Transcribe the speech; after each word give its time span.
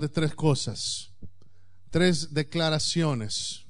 de 0.00 0.08
tres 0.08 0.34
cosas, 0.34 1.10
tres 1.90 2.32
declaraciones. 2.32 3.64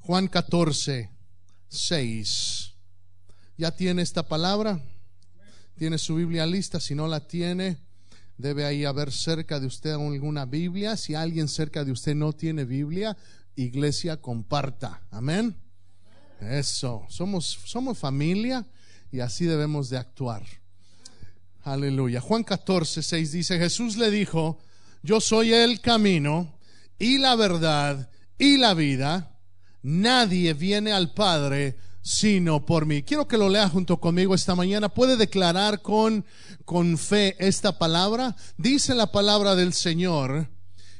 Juan 0.00 0.28
14, 0.28 1.10
6. 1.68 2.74
¿Ya 3.56 3.70
tiene 3.72 4.02
esta 4.02 4.28
palabra? 4.28 4.80
¿Tiene 5.76 5.98
su 5.98 6.14
Biblia 6.14 6.46
lista? 6.46 6.78
Si 6.78 6.94
no 6.94 7.08
la 7.08 7.26
tiene, 7.26 7.78
debe 8.38 8.64
ahí 8.64 8.84
haber 8.84 9.12
cerca 9.12 9.58
de 9.58 9.66
usted 9.66 9.92
alguna 9.92 10.44
Biblia. 10.44 10.96
Si 10.96 11.14
alguien 11.14 11.48
cerca 11.48 11.84
de 11.84 11.92
usted 11.92 12.14
no 12.14 12.32
tiene 12.32 12.64
Biblia, 12.64 13.16
iglesia, 13.56 14.20
comparta. 14.20 15.02
Amén. 15.10 15.56
Eso. 16.40 17.04
Somos, 17.08 17.58
somos 17.64 17.98
familia 17.98 18.66
y 19.10 19.20
así 19.20 19.44
debemos 19.44 19.90
de 19.90 19.98
actuar. 19.98 20.44
Aleluya. 21.66 22.20
Juan 22.20 22.44
14, 22.44 23.02
6 23.02 23.32
dice, 23.32 23.58
Jesús 23.58 23.96
le 23.96 24.08
dijo, 24.08 24.60
yo 25.02 25.20
soy 25.20 25.52
el 25.52 25.80
camino 25.80 26.60
y 26.96 27.18
la 27.18 27.34
verdad 27.34 28.08
y 28.38 28.56
la 28.56 28.72
vida. 28.72 29.36
Nadie 29.82 30.54
viene 30.54 30.92
al 30.92 31.12
Padre 31.12 31.76
sino 32.00 32.64
por 32.64 32.86
mí. 32.86 33.02
Quiero 33.02 33.26
que 33.26 33.36
lo 33.36 33.48
lea 33.48 33.68
junto 33.68 33.98
conmigo 33.98 34.32
esta 34.32 34.54
mañana. 34.54 34.88
¿Puede 34.88 35.16
declarar 35.16 35.82
con, 35.82 36.24
con 36.64 36.96
fe 36.96 37.34
esta 37.40 37.76
palabra? 37.76 38.36
Dice 38.56 38.94
la 38.94 39.10
palabra 39.10 39.56
del 39.56 39.72
Señor. 39.72 40.48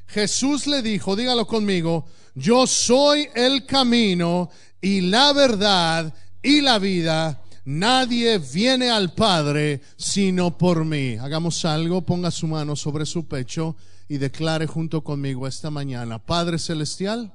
Jesús 0.08 0.66
le 0.66 0.82
dijo, 0.82 1.14
dígalo 1.14 1.46
conmigo, 1.46 2.06
yo 2.34 2.66
soy 2.66 3.28
el 3.36 3.66
camino 3.66 4.50
y 4.80 5.02
la 5.02 5.32
verdad 5.32 6.12
y 6.42 6.60
la 6.60 6.80
vida. 6.80 7.40
Nadie 7.66 8.38
viene 8.38 8.90
al 8.90 9.12
Padre 9.12 9.80
sino 9.96 10.56
por 10.56 10.84
mí. 10.84 11.16
Hagamos 11.16 11.64
algo, 11.64 12.00
ponga 12.02 12.30
su 12.30 12.46
mano 12.46 12.76
sobre 12.76 13.04
su 13.04 13.26
pecho 13.26 13.74
y 14.08 14.18
declare 14.18 14.68
junto 14.68 15.02
conmigo 15.02 15.48
esta 15.48 15.68
mañana, 15.68 16.20
Padre 16.20 16.60
Celestial, 16.60 17.32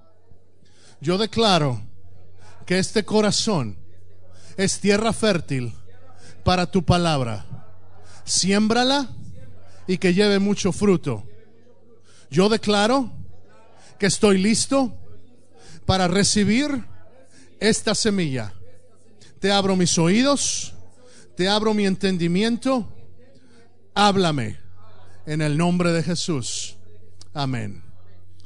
yo 1.02 1.18
declaro 1.18 1.82
que 2.66 2.80
este 2.80 3.04
corazón 3.04 3.78
es 4.56 4.80
tierra 4.80 5.12
fértil 5.12 5.74
para 6.46 6.72
tu 6.72 6.86
palabra. 6.86 7.46
Siémbrala 8.24 9.10
y 9.86 9.98
que 9.98 10.14
lleve 10.14 10.40
mucho 10.40 10.72
fruto. 10.72 11.26
Yo 12.30 12.48
declaro 12.48 13.12
que 14.00 14.06
estoy 14.06 14.38
listo 14.38 14.98
para 15.86 16.08
recibir 16.08 16.86
esta 17.60 17.94
semilla. 17.96 18.54
Te 19.42 19.52
abro 19.52 19.76
mis 19.76 19.98
oídos, 19.98 20.76
te 21.36 21.50
abro 21.50 21.74
mi 21.74 21.88
entendimiento. 21.88 22.88
Háblame 23.96 24.60
en 25.26 25.42
el 25.42 25.58
nombre 25.58 25.92
de 25.92 26.04
Jesús. 26.04 26.76
Amén. 27.34 27.84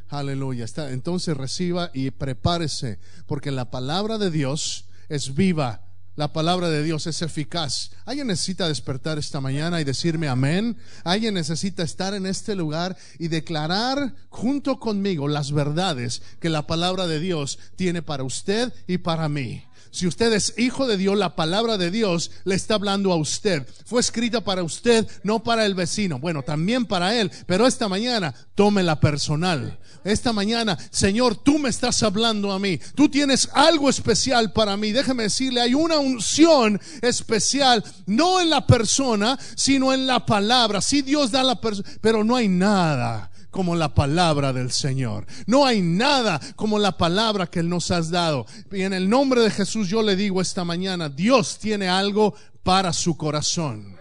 Aleluya. 0.08 0.66
Entonces 0.90 1.36
reciba 1.36 1.92
y 1.94 2.12
prepárese, 2.12 3.00
porque 3.28 3.52
la 3.52 3.70
palabra 3.72 4.18
de 4.18 4.32
Dios 4.32 4.86
es 5.10 5.36
viva. 5.36 5.82
La 6.16 6.32
palabra 6.32 6.70
de 6.70 6.82
Dios 6.82 7.08
es 7.08 7.22
eficaz. 7.22 7.92
¿Alguien 8.06 8.28
necesita 8.28 8.70
despertar 8.70 9.18
esta 9.18 9.42
mañana 9.42 9.82
y 9.82 9.84
decirme 9.84 10.30
amén? 10.30 10.78
¿Alguien 11.04 11.34
necesita 11.34 11.84
estar 11.84 12.14
en 12.14 12.26
este 12.26 12.56
lugar 12.56 12.96
y 13.20 13.28
declarar 13.28 14.16
junto 14.30 14.80
conmigo 14.80 15.28
las 15.28 15.52
verdades 15.52 16.22
que 16.40 16.48
la 16.48 16.68
palabra 16.68 17.06
de 17.06 17.20
Dios 17.20 17.60
tiene 17.76 18.02
para 18.02 18.24
usted 18.24 18.72
y 18.88 19.00
para 19.00 19.28
mí? 19.28 19.66
Si 19.96 20.08
usted 20.08 20.34
es 20.34 20.56
hijo 20.58 20.88
de 20.88 20.98
Dios, 20.98 21.18
la 21.18 21.38
palabra 21.38 21.78
de 21.78 21.90
Dios 21.90 22.30
le 22.44 22.56
está 22.56 22.76
hablando 22.76 23.14
a 23.14 23.16
usted. 23.16 23.66
Fue 23.86 24.02
escrita 24.02 24.42
para 24.42 24.62
usted, 24.62 25.08
no 25.24 25.42
para 25.42 25.66
el 25.66 25.74
vecino. 25.74 26.20
Bueno, 26.20 26.44
también 26.44 26.86
para 26.86 27.18
él, 27.18 27.32
pero 27.46 27.66
esta 27.66 27.88
mañana 27.88 28.36
tómela 28.56 29.00
personal. 29.00 29.80
Esta 30.04 30.34
mañana, 30.34 30.78
Señor, 30.92 31.38
tú 31.38 31.60
me 31.60 31.70
estás 31.70 32.04
hablando 32.04 32.52
a 32.52 32.60
mí. 32.60 32.78
Tú 32.94 33.08
tienes 33.08 33.48
algo 33.54 33.90
especial 33.90 34.52
para 34.52 34.76
mí. 34.76 34.92
Déjeme 34.92 35.24
decirle, 35.24 35.62
hay 35.62 35.74
una 35.74 35.98
unción 35.98 36.78
especial, 37.02 37.82
no 38.06 38.42
en 38.42 38.50
la 38.50 38.68
persona, 38.68 39.40
sino 39.56 39.94
en 39.94 40.08
la 40.08 40.26
palabra. 40.26 40.82
Sí, 40.82 41.04
Dios 41.04 41.32
da 41.32 41.42
la 41.42 41.62
persona, 41.62 41.90
pero 42.02 42.22
no 42.26 42.36
hay 42.36 42.50
nada 42.50 43.32
como 43.56 43.74
la 43.74 43.94
palabra 43.94 44.52
del 44.52 44.70
Señor. 44.70 45.26
No 45.48 45.66
hay 45.66 45.82
nada 45.82 46.42
como 46.58 46.78
la 46.78 46.98
palabra 46.98 47.48
que 47.48 47.62
Él 47.62 47.70
nos 47.70 47.90
has 47.90 48.12
dado. 48.12 48.46
Y 48.70 48.82
en 48.82 48.92
el 48.92 49.10
nombre 49.10 49.40
de 49.40 49.50
Jesús 49.50 49.88
yo 49.88 50.04
le 50.04 50.18
digo 50.18 50.42
esta 50.42 50.66
mañana, 50.66 51.08
Dios 51.08 51.58
tiene 51.58 51.88
algo 51.88 52.36
para 52.64 52.92
su 52.92 53.16
corazón. 53.16 53.95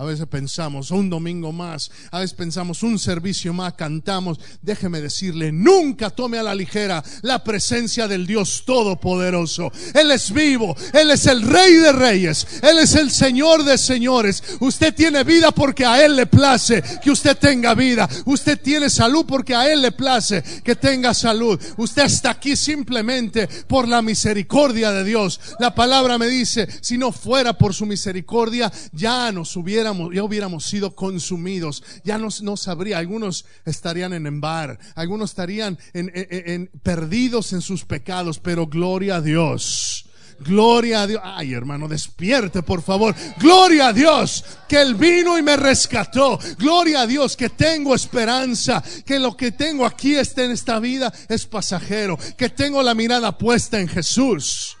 A 0.00 0.04
veces 0.04 0.26
pensamos 0.28 0.92
un 0.92 1.10
domingo 1.10 1.52
más, 1.52 1.90
a 2.10 2.20
veces 2.20 2.32
pensamos 2.32 2.82
un 2.82 2.98
servicio 2.98 3.52
más, 3.52 3.74
cantamos. 3.74 4.40
Déjeme 4.62 5.02
decirle, 5.02 5.52
nunca 5.52 6.08
tome 6.08 6.38
a 6.38 6.42
la 6.42 6.54
ligera 6.54 7.04
la 7.20 7.44
presencia 7.44 8.08
del 8.08 8.26
Dios 8.26 8.62
Todopoderoso. 8.64 9.70
Él 9.92 10.10
es 10.10 10.32
vivo, 10.32 10.74
Él 10.94 11.10
es 11.10 11.26
el 11.26 11.42
Rey 11.42 11.74
de 11.74 11.92
Reyes, 11.92 12.46
Él 12.62 12.78
es 12.78 12.94
el 12.94 13.10
Señor 13.10 13.62
de 13.62 13.76
Señores. 13.76 14.42
Usted 14.60 14.94
tiene 14.94 15.22
vida 15.22 15.50
porque 15.50 15.84
a 15.84 16.02
Él 16.02 16.16
le 16.16 16.24
place 16.24 16.82
que 17.02 17.10
usted 17.10 17.36
tenga 17.36 17.74
vida. 17.74 18.08
Usted 18.24 18.58
tiene 18.58 18.88
salud 18.88 19.26
porque 19.28 19.54
a 19.54 19.70
Él 19.70 19.82
le 19.82 19.92
place 19.92 20.42
que 20.64 20.76
tenga 20.76 21.12
salud. 21.12 21.60
Usted 21.76 22.04
está 22.04 22.30
aquí 22.30 22.56
simplemente 22.56 23.46
por 23.68 23.86
la 23.86 24.00
misericordia 24.00 24.92
de 24.92 25.04
Dios. 25.04 25.38
La 25.58 25.74
palabra 25.74 26.16
me 26.16 26.26
dice, 26.26 26.66
si 26.80 26.96
no 26.96 27.12
fuera 27.12 27.52
por 27.52 27.74
su 27.74 27.84
misericordia, 27.84 28.72
ya 28.92 29.30
nos 29.30 29.54
hubiera 29.56 29.89
ya 30.12 30.24
hubiéramos 30.24 30.64
sido 30.64 30.94
consumidos, 30.94 31.82
ya 32.04 32.18
no, 32.18 32.28
no 32.42 32.56
sabría, 32.56 32.98
algunos 32.98 33.44
estarían 33.64 34.12
en 34.12 34.26
embar, 34.26 34.78
algunos 34.94 35.30
estarían 35.30 35.78
en, 35.92 36.70
perdidos 36.82 37.52
en 37.52 37.60
sus 37.60 37.84
pecados, 37.84 38.38
pero 38.38 38.66
gloria 38.66 39.16
a 39.16 39.20
Dios. 39.20 40.06
Gloria 40.40 41.02
a 41.02 41.06
Dios. 41.06 41.20
Ay, 41.22 41.52
hermano, 41.52 41.86
despierte, 41.86 42.62
por 42.62 42.80
favor. 42.80 43.14
Gloria 43.38 43.88
a 43.88 43.92
Dios 43.92 44.42
que 44.66 44.80
Él 44.80 44.94
vino 44.94 45.36
y 45.36 45.42
me 45.42 45.54
rescató. 45.54 46.38
Gloria 46.58 47.02
a 47.02 47.06
Dios 47.06 47.36
que 47.36 47.50
tengo 47.50 47.94
esperanza, 47.94 48.82
que 49.04 49.18
lo 49.18 49.36
que 49.36 49.52
tengo 49.52 49.84
aquí 49.84 50.14
está 50.14 50.44
en 50.44 50.52
esta 50.52 50.80
vida 50.80 51.12
es 51.28 51.44
pasajero, 51.44 52.18
que 52.38 52.48
tengo 52.48 52.82
la 52.82 52.94
mirada 52.94 53.36
puesta 53.36 53.78
en 53.78 53.88
Jesús. 53.88 54.78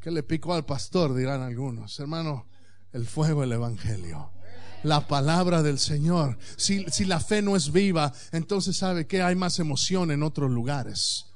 ¿Qué 0.00 0.10
le 0.10 0.22
picó 0.22 0.54
al 0.54 0.64
pastor? 0.64 1.14
Dirán 1.14 1.42
algunos. 1.42 1.98
Hermano, 1.98 2.46
el 2.94 3.06
fuego 3.06 3.42
del 3.42 3.52
Evangelio. 3.52 4.30
La 4.82 5.06
palabra 5.06 5.62
del 5.62 5.78
Señor. 5.78 6.38
Si, 6.56 6.86
si 6.90 7.04
la 7.04 7.20
fe 7.20 7.42
no 7.42 7.56
es 7.56 7.72
viva, 7.72 8.12
entonces 8.32 8.76
sabe 8.76 9.06
que 9.06 9.20
hay 9.20 9.34
más 9.34 9.58
emoción 9.58 10.10
en 10.10 10.22
otros 10.22 10.50
lugares. 10.50 11.26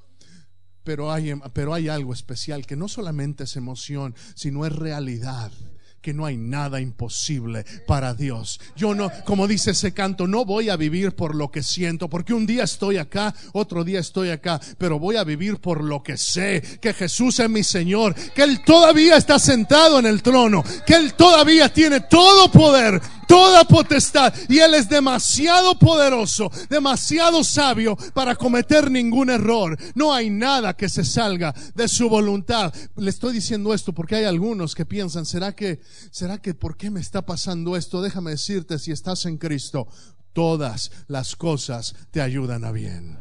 Pero 0.85 1.13
hay, 1.13 1.35
pero 1.53 1.75
hay 1.75 1.89
algo 1.89 2.15
especial 2.15 2.67
que 2.67 2.77
no 2.77 2.89
solamente 2.89 3.45
es 3.45 3.57
emoción, 3.57 4.15
sino 4.35 4.65
es 4.65 4.73
realidad 4.73 5.53
que 6.01 6.15
no 6.15 6.25
hay 6.25 6.37
nada 6.37 6.81
imposible 6.81 7.65
para 7.87 8.15
Dios. 8.15 8.61
Yo 8.77 8.95
no, 8.95 9.11
como 9.25 9.47
dice 9.47 9.73
ese 9.73 9.93
canto, 9.93 10.27
no 10.27 10.45
voy 10.45 10.69
a 10.69 10.77
vivir 10.77 11.15
por 11.15 11.35
lo 11.35 11.51
que 11.51 11.63
siento, 11.63 12.09
porque 12.09 12.35
un 12.35 12.47
día 12.47 12.65
estoy 12.65 12.99
acá, 12.99 13.35
otro 13.53 13.85
día 13.85 14.01
estoy 14.01 14.31
acá, 14.31 14.61
pero 14.79 14.99
voy 14.99 15.17
a 15.17 15.25
vivir 15.25 15.59
por 15.59 15.83
lo 15.83 16.03
que 16.03 16.17
sé, 16.17 16.63
que 16.81 16.95
Jesús 16.95 17.41
es 17.41 17.51
mi 17.51 17.65
Señor, 17.65 18.15
que 18.15 18.43
Él 18.43 18.63
todavía 18.65 19.17
está 19.17 19.39
sentado 19.39 19.99
en 19.99 20.07
el 20.07 20.23
trono, 20.23 20.63
que 20.87 20.95
Él 20.95 21.15
todavía 21.15 21.73
tiene 21.73 22.01
todo 22.01 22.51
poder, 22.51 23.01
toda 23.27 23.65
potestad, 23.65 24.33
y 24.49 24.59
Él 24.59 24.75
es 24.75 24.89
demasiado 24.89 25.79
poderoso, 25.79 26.51
demasiado 26.71 27.45
sabio 27.45 27.97
para 28.15 28.37
cometer 28.37 28.91
ningún 28.91 29.31
error. 29.31 29.77
No 29.95 30.15
hay 30.15 30.31
nada 30.31 30.75
que 30.75 30.89
se 30.89 31.05
salga 31.05 31.55
de 31.75 31.89
su 31.89 32.09
voluntad. 32.09 32.73
Le 32.97 33.11
estoy 33.11 33.35
diciendo 33.35 33.75
esto 33.75 33.93
porque 33.93 34.17
hay 34.17 34.25
algunos 34.25 34.75
que 34.75 34.87
piensan, 34.87 35.27
¿será 35.27 35.55
que 35.55 35.81
¿será 36.11 36.39
que 36.39 36.55
por 36.55 36.77
qué 36.77 36.91
me 36.91 37.01
está 37.01 37.25
pasando 37.27 37.77
esto? 37.77 38.03
Déjame 38.03 38.33
decirte, 38.33 38.79
si 38.79 38.93
estás 38.93 39.27
en 39.27 39.39
Cristo, 39.39 39.89
todas 40.33 40.91
las 41.07 41.37
cosas 41.37 41.95
te 42.11 42.21
ayudan 42.21 42.65
a 42.65 42.73
bien. 42.73 43.19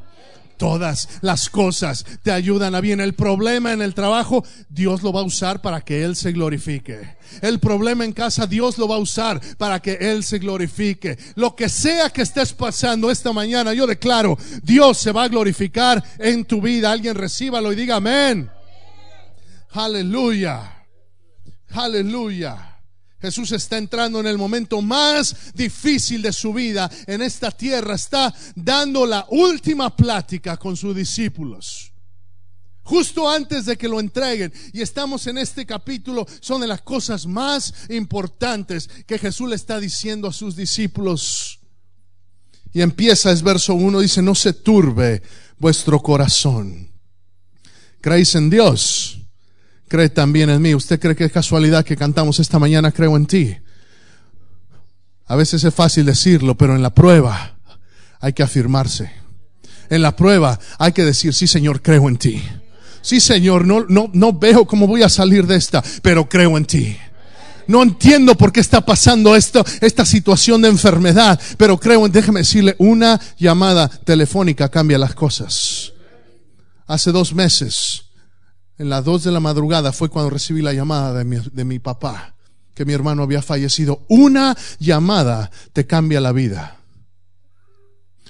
Todas 0.58 1.08
las 1.22 1.50
cosas 1.50 2.04
te 2.24 2.32
ayudan 2.32 2.74
a 2.74 2.82
bien. 2.82 3.00
El 3.00 3.14
problema 3.14 3.74
en 3.74 3.82
el 3.82 3.94
trabajo, 3.94 4.44
Dios 4.70 5.04
lo 5.04 5.14
va 5.14 5.22
a 5.22 5.24
usar 5.24 5.62
para 5.62 5.82
que 5.82 6.04
Él 6.04 6.16
se 6.16 6.32
glorifique. 6.32 7.18
El 7.42 7.60
problema 7.60 8.04
en 8.04 8.12
casa, 8.12 8.48
Dios 8.48 8.78
lo 8.80 8.88
va 8.88 8.96
a 8.96 9.00
usar 9.00 9.40
para 9.58 9.80
que 9.80 9.94
Él 9.94 10.24
se 10.24 10.40
glorifique. 10.40 11.18
Lo 11.36 11.56
que 11.56 11.70
sea 11.70 12.10
que 12.10 12.24
estés 12.24 12.54
pasando 12.54 13.12
esta 13.12 13.32
mañana, 13.34 13.74
yo 13.74 13.86
declaro, 13.86 14.38
Dios 14.64 14.98
se 14.98 15.12
va 15.12 15.26
a 15.26 15.28
glorificar 15.28 16.04
en 16.18 16.44
tu 16.44 16.60
vida. 16.60 16.92
Alguien 16.92 17.14
recíbalo 17.14 17.72
y 17.72 17.76
diga 17.76 17.98
amén. 17.98 18.50
Aleluya. 19.72 20.77
Aleluya. 21.70 22.74
Jesús 23.20 23.52
está 23.52 23.78
entrando 23.78 24.20
en 24.20 24.28
el 24.28 24.38
momento 24.38 24.82
más 24.82 25.54
difícil 25.56 26.22
de 26.22 26.32
su 26.32 26.54
vida 26.54 26.90
en 27.08 27.22
esta 27.22 27.50
tierra. 27.52 27.96
Está 27.96 28.34
dando 28.56 29.06
la 29.06 29.26
última 29.30 29.96
plática 29.96 30.58
con 30.58 30.78
sus 30.78 30.96
discípulos. 30.96 31.92
justo 32.88 33.30
antes 33.30 33.66
de 33.66 33.78
que 33.78 33.90
lo 33.90 34.00
entreguen. 34.00 34.54
Y 34.72 34.82
estamos 34.82 35.28
en 35.28 35.38
este 35.38 35.66
capítulo, 35.66 36.26
son 36.40 36.62
de 36.62 36.68
las 36.68 36.82
cosas 36.82 37.26
más 37.26 37.74
importantes 37.90 38.90
que 39.06 39.20
Jesús 39.20 39.50
le 39.50 39.56
está 39.56 39.80
diciendo 39.80 40.28
a 40.28 40.34
sus 40.34 40.56
discípulos. 40.56 41.60
Y 42.74 42.82
empieza, 42.82 43.32
es 43.32 43.42
verso 43.42 43.74
1, 43.74 44.00
dice, 44.00 44.22
no 44.22 44.36
se 44.36 44.54
turbe 44.54 45.22
vuestro 45.58 46.02
corazón. 46.02 46.90
¿Creéis 48.00 48.36
en 48.36 48.50
Dios? 48.50 49.17
Cree 49.88 50.10
también 50.10 50.50
en 50.50 50.62
mí. 50.62 50.76
¿Usted 50.76 51.00
cree 51.00 51.16
que 51.16 51.26
es 51.26 51.32
casualidad 51.32 51.86
que 51.86 51.96
cantamos 51.96 52.40
esta 52.40 52.60
mañana, 52.60 52.92
creo 52.92 53.16
en 53.16 53.26
ti? 53.26 53.58
A 55.28 55.36
veces 55.36 55.64
es 55.64 55.74
fácil 55.74 56.06
decirlo, 56.06 56.56
pero 56.56 56.76
en 56.76 56.82
la 56.82 56.94
prueba 56.94 57.58
hay 58.20 58.34
que 58.34 58.44
afirmarse. 58.44 59.12
En 59.90 60.02
la 60.02 60.16
prueba 60.16 60.60
hay 60.80 60.92
que 60.92 61.06
decir, 61.06 61.34
sí 61.34 61.48
Señor, 61.48 61.82
creo 61.82 62.08
en 62.10 62.18
ti. 62.18 62.42
Sí 63.02 63.20
Señor, 63.20 63.66
no, 63.66 63.86
no, 63.88 64.10
no 64.14 64.34
veo 64.34 64.66
cómo 64.66 64.88
voy 64.88 65.04
a 65.04 65.10
salir 65.10 65.46
de 65.48 65.56
esta, 65.56 65.84
pero 66.02 66.28
creo 66.28 66.58
en 66.58 66.66
ti. 66.66 66.98
No 67.68 67.84
entiendo 67.84 68.36
por 68.36 68.54
qué 68.54 68.62
está 68.62 68.86
pasando 68.86 69.36
esto, 69.36 69.64
esta 69.82 70.06
situación 70.06 70.62
de 70.62 70.70
enfermedad, 70.70 71.40
pero 71.58 71.78
creo 71.78 72.06
en, 72.06 72.12
déjeme 72.12 72.40
decirle, 72.40 72.76
una 72.80 73.20
llamada 73.38 73.90
telefónica 73.90 74.70
cambia 74.70 74.98
las 74.98 75.14
cosas. 75.14 75.92
Hace 76.88 77.12
dos 77.12 77.34
meses, 77.34 78.06
en 78.78 78.90
las 78.90 79.04
dos 79.04 79.24
de 79.24 79.32
la 79.32 79.40
madrugada, 79.40 79.92
fue 79.92 80.10
cuando 80.10 80.30
recibí 80.30 80.62
la 80.62 80.74
llamada 80.74 81.14
de 81.14 81.26
mi, 81.26 81.38
de 81.52 81.66
mi 81.66 81.80
papá, 81.80 82.36
que 82.74 82.86
mi 82.86 82.94
hermano 82.94 83.24
había 83.24 83.42
fallecido. 83.42 84.06
Una 84.08 84.56
llamada 84.80 85.50
te 85.74 85.88
cambia 85.88 86.22
la 86.22 86.32
vida. 86.32 86.78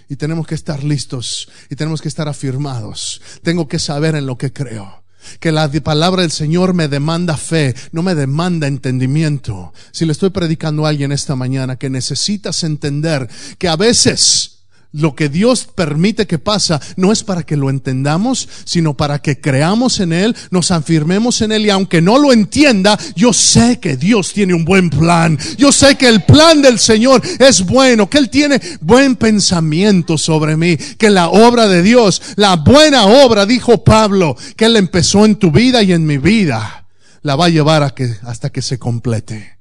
Y 0.10 0.16
tenemos 0.16 0.48
que 0.48 0.56
estar 0.56 0.84
listos 0.84 1.50
y 1.70 1.76
tenemos 1.76 2.02
que 2.02 2.08
estar 2.08 2.30
afirmados. 2.30 3.22
Tengo 3.44 3.68
que 3.68 3.78
saber 3.78 4.16
en 4.16 4.26
lo 4.26 4.38
que 4.38 4.54
creo. 4.54 5.04
Que 5.42 5.52
la 5.52 5.70
palabra 5.84 6.22
del 6.22 6.32
Señor 6.32 6.74
me 6.74 6.88
demanda 6.88 7.36
fe, 7.36 7.76
no 7.92 8.02
me 8.02 8.16
demanda 8.16 8.68
entendimiento. 8.68 9.74
Si 9.92 10.06
le 10.06 10.14
estoy 10.14 10.30
predicando 10.30 10.86
a 10.86 10.90
alguien 10.90 11.12
esta 11.12 11.36
mañana 11.36 11.76
que 11.76 11.90
necesitas 11.90 12.64
entender 12.64 13.28
que 13.58 13.68
a 13.68 13.76
veces 13.76 14.57
lo 14.94 15.16
que 15.16 15.30
Dios 15.30 15.68
permite 15.74 16.28
que 16.28 16.40
pasa 16.40 16.82
no 16.96 17.12
es 17.12 17.24
para 17.24 17.44
que 17.44 17.58
lo 17.58 17.70
entendamos, 17.70 18.48
sino 18.64 18.96
para 18.96 19.20
que 19.20 19.40
creamos 19.40 20.00
en 20.00 20.14
Él, 20.14 20.36
nos 20.50 20.72
afirmemos 20.72 21.42
en 21.42 21.52
Él 21.52 21.66
y 21.66 21.70
aunque 21.70 22.02
no 22.02 22.18
lo 22.18 22.32
entienda, 22.32 22.98
yo 23.16 23.34
sé 23.34 23.80
que 23.80 23.98
Dios 23.98 24.34
tiene 24.34 24.54
un 24.54 24.66
buen 24.66 24.90
plan. 24.90 25.38
Yo 25.58 25.72
sé 25.72 25.96
que 25.96 26.08
el 26.08 26.24
plan 26.24 26.62
del 26.62 26.80
Señor 26.80 27.22
es 27.40 27.66
bueno, 27.66 28.10
que 28.10 28.18
Él 28.18 28.30
tiene 28.30 28.62
buen 28.82 29.16
pensamiento 29.16 30.18
sobre 30.18 30.56
mí, 30.56 30.78
que 30.78 31.10
la 31.10 31.30
obra 31.30 31.68
de 31.68 31.84
Dios, 31.84 32.22
la 32.36 32.56
buena 32.56 33.06
obra, 33.06 33.46
dijo 33.46 33.84
Pablo, 33.84 34.36
que 34.56 34.66
Él 34.66 34.78
empezó 34.78 35.26
en 35.26 35.36
tu 35.36 35.52
vida 35.52 35.84
y 35.84 35.94
en 35.94 36.06
mi 36.06 36.18
vida, 36.18 36.86
la 37.22 37.36
va 37.36 37.46
a 37.46 37.50
llevar 37.50 37.84
a 37.84 37.92
que, 37.92 38.16
hasta 38.24 38.50
que 38.50 38.62
se 38.62 38.80
complete. 38.80 39.58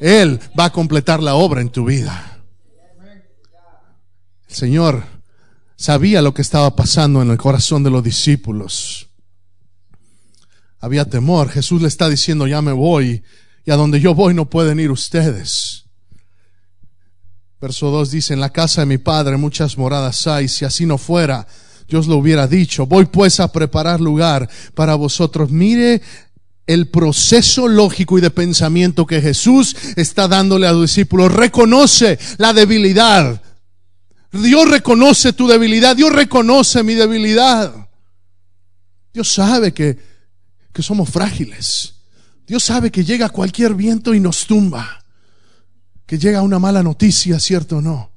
Él 0.00 0.40
va 0.58 0.66
a 0.66 0.72
completar 0.72 1.22
la 1.22 1.34
obra 1.34 1.60
en 1.60 1.70
tu 1.70 1.84
vida. 1.84 2.33
Señor 4.54 5.04
sabía 5.76 6.22
lo 6.22 6.32
que 6.32 6.42
estaba 6.42 6.74
pasando 6.76 7.20
en 7.20 7.30
el 7.30 7.36
corazón 7.36 7.82
de 7.82 7.90
los 7.90 8.02
discípulos. 8.02 9.08
Había 10.80 11.04
temor. 11.04 11.48
Jesús 11.50 11.82
le 11.82 11.88
está 11.88 12.08
diciendo, 12.08 12.46
ya 12.46 12.62
me 12.62 12.72
voy, 12.72 13.22
y 13.64 13.70
a 13.70 13.76
donde 13.76 14.00
yo 14.00 14.14
voy 14.14 14.34
no 14.34 14.48
pueden 14.48 14.78
ir 14.78 14.90
ustedes. 14.90 15.86
Verso 17.60 17.90
2 17.90 18.10
dice, 18.10 18.34
en 18.34 18.40
la 18.40 18.50
casa 18.50 18.82
de 18.82 18.86
mi 18.86 18.98
Padre 18.98 19.36
muchas 19.38 19.78
moradas 19.78 20.26
hay, 20.26 20.48
si 20.48 20.64
así 20.64 20.84
no 20.84 20.98
fuera, 20.98 21.46
Dios 21.88 22.06
lo 22.06 22.16
hubiera 22.16 22.46
dicho. 22.46 22.86
Voy 22.86 23.06
pues 23.06 23.40
a 23.40 23.50
preparar 23.50 24.00
lugar 24.00 24.48
para 24.74 24.94
vosotros. 24.94 25.50
Mire 25.50 26.02
el 26.66 26.88
proceso 26.88 27.66
lógico 27.66 28.18
y 28.18 28.20
de 28.20 28.30
pensamiento 28.30 29.06
que 29.06 29.20
Jesús 29.20 29.76
está 29.96 30.28
dándole 30.28 30.66
a 30.66 30.72
los 30.72 30.82
discípulos. 30.82 31.32
Reconoce 31.32 32.18
la 32.36 32.52
debilidad 32.52 33.42
Dios 34.42 34.68
reconoce 34.68 35.32
tu 35.32 35.46
debilidad, 35.46 35.94
Dios 35.94 36.12
reconoce 36.12 36.82
mi 36.82 36.94
debilidad. 36.94 37.72
Dios 39.12 39.32
sabe 39.32 39.72
que, 39.72 39.96
que 40.72 40.82
somos 40.82 41.08
frágiles. 41.08 41.94
Dios 42.46 42.64
sabe 42.64 42.90
que 42.90 43.04
llega 43.04 43.28
cualquier 43.28 43.74
viento 43.74 44.12
y 44.12 44.20
nos 44.20 44.46
tumba. 44.46 45.04
Que 46.04 46.18
llega 46.18 46.42
una 46.42 46.58
mala 46.58 46.82
noticia, 46.82 47.38
¿cierto 47.38 47.76
o 47.76 47.80
no? 47.80 48.10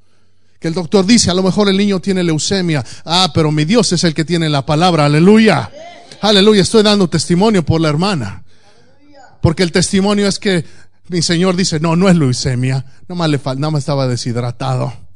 Que 0.60 0.68
el 0.68 0.74
doctor 0.74 1.06
dice, 1.06 1.30
a 1.30 1.36
lo 1.36 1.44
mejor 1.44 1.70
el 1.70 1.78
niño 1.78 2.00
tiene 2.00 2.24
leucemia. 2.24 2.84
Ah, 3.06 3.32
pero 3.32 3.52
mi 3.52 3.64
Dios 3.64 3.94
es 3.94 4.04
el 4.04 4.16
que 4.16 4.26
tiene 4.26 4.50
la 4.50 4.66
palabra. 4.66 5.06
Aleluya. 5.06 5.72
Aleluya. 6.22 6.64
Estoy 6.64 6.82
dando 6.82 7.08
testimonio 7.08 7.64
por 7.64 7.80
la 7.80 7.90
hermana. 7.90 8.44
Porque 9.40 9.62
el 9.62 9.72
testimonio 9.72 10.28
es 10.28 10.40
que 10.40 10.66
mi 11.10 11.22
Señor 11.22 11.56
dice, 11.56 11.80
no, 11.80 11.96
no 11.96 12.10
es 12.10 12.16
leucemia. 12.16 12.86
No 13.08 13.16
más 13.16 13.30
le 13.30 13.38
nada 13.38 13.70
más 13.70 13.82
estaba 13.82 14.08
deshidratado. 14.08 15.07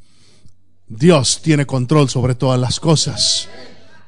Dios 0.94 1.40
tiene 1.40 1.64
control 1.64 2.10
sobre 2.10 2.34
todas 2.34 2.60
las 2.60 2.78
cosas. 2.78 3.48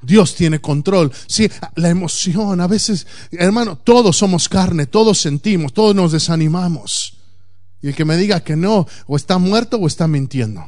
Dios 0.03 0.35
tiene 0.35 0.61
control. 0.61 1.11
Sí, 1.27 1.51
la 1.77 1.89
emoción, 1.89 2.61
a 2.61 2.67
veces, 2.67 3.07
hermano, 3.33 3.79
todos 3.79 4.19
somos 4.19 4.51
carne, 4.51 4.87
todos 4.87 5.19
sentimos, 5.19 5.73
todos 5.73 5.95
nos 5.95 6.13
desanimamos. 6.13 7.17
Y 7.81 7.89
el 7.89 7.95
que 7.95 8.05
me 8.05 8.19
diga 8.19 8.45
que 8.45 8.55
no, 8.55 8.87
o 9.07 9.17
está 9.17 9.39
muerto 9.39 9.79
o 9.79 9.87
está 9.87 10.07
mintiendo. 10.07 10.63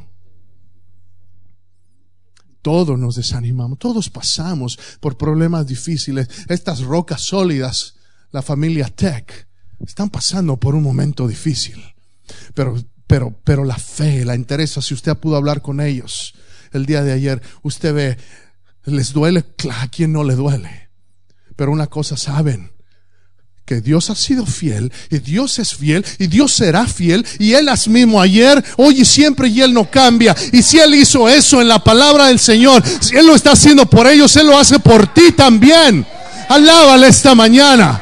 Todos 2.62 2.98
nos 2.98 3.16
desanimamos, 3.16 3.78
todos 3.78 4.08
pasamos 4.08 4.78
por 5.00 5.18
problemas 5.18 5.66
difíciles. 5.66 6.28
Estas 6.48 6.80
rocas 6.80 7.20
sólidas, 7.20 7.96
la 8.32 8.40
familia 8.40 8.88
Tech, 8.88 9.46
están 9.80 10.08
pasando 10.08 10.56
por 10.56 10.74
un 10.74 10.82
momento 10.82 11.28
difícil. 11.28 11.84
Pero 12.54 12.76
pero, 13.06 13.38
pero 13.44 13.64
la 13.64 13.76
fe 13.76 14.24
la 14.24 14.34
interesa. 14.34 14.82
Si 14.82 14.94
usted 14.94 15.16
pudo 15.16 15.36
hablar 15.36 15.62
con 15.62 15.80
ellos 15.80 16.34
el 16.72 16.86
día 16.86 17.02
de 17.02 17.12
ayer, 17.12 17.42
usted 17.62 17.94
ve, 17.94 18.18
les 18.84 19.12
duele, 19.12 19.44
¿a 19.70 19.88
quién 19.88 20.12
no 20.12 20.24
le 20.24 20.34
duele? 20.34 20.90
Pero 21.56 21.72
una 21.72 21.86
cosa 21.86 22.16
saben, 22.16 22.70
que 23.66 23.80
Dios 23.80 24.10
ha 24.10 24.14
sido 24.14 24.46
fiel 24.46 24.92
y 25.10 25.18
Dios 25.18 25.58
es 25.58 25.74
fiel 25.74 26.06
y 26.20 26.28
Dios 26.28 26.52
será 26.52 26.86
fiel 26.86 27.26
y 27.40 27.52
Él 27.54 27.68
es 27.68 27.88
mismo 27.88 28.20
ayer, 28.20 28.64
hoy 28.76 29.00
y 29.00 29.04
siempre 29.04 29.48
y 29.48 29.60
Él 29.60 29.74
no 29.74 29.90
cambia. 29.90 30.36
Y 30.52 30.62
si 30.62 30.78
Él 30.78 30.94
hizo 30.94 31.28
eso 31.28 31.60
en 31.60 31.66
la 31.66 31.80
palabra 31.80 32.26
del 32.26 32.38
Señor, 32.38 32.82
si 33.00 33.16
Él 33.16 33.26
lo 33.26 33.34
está 33.34 33.52
haciendo 33.52 33.84
por 33.86 34.06
ellos, 34.06 34.36
Él 34.36 34.46
lo 34.46 34.56
hace 34.56 34.78
por 34.78 35.12
ti 35.12 35.32
también. 35.32 36.06
Alábale 36.48 37.08
esta 37.08 37.34
mañana. 37.34 38.00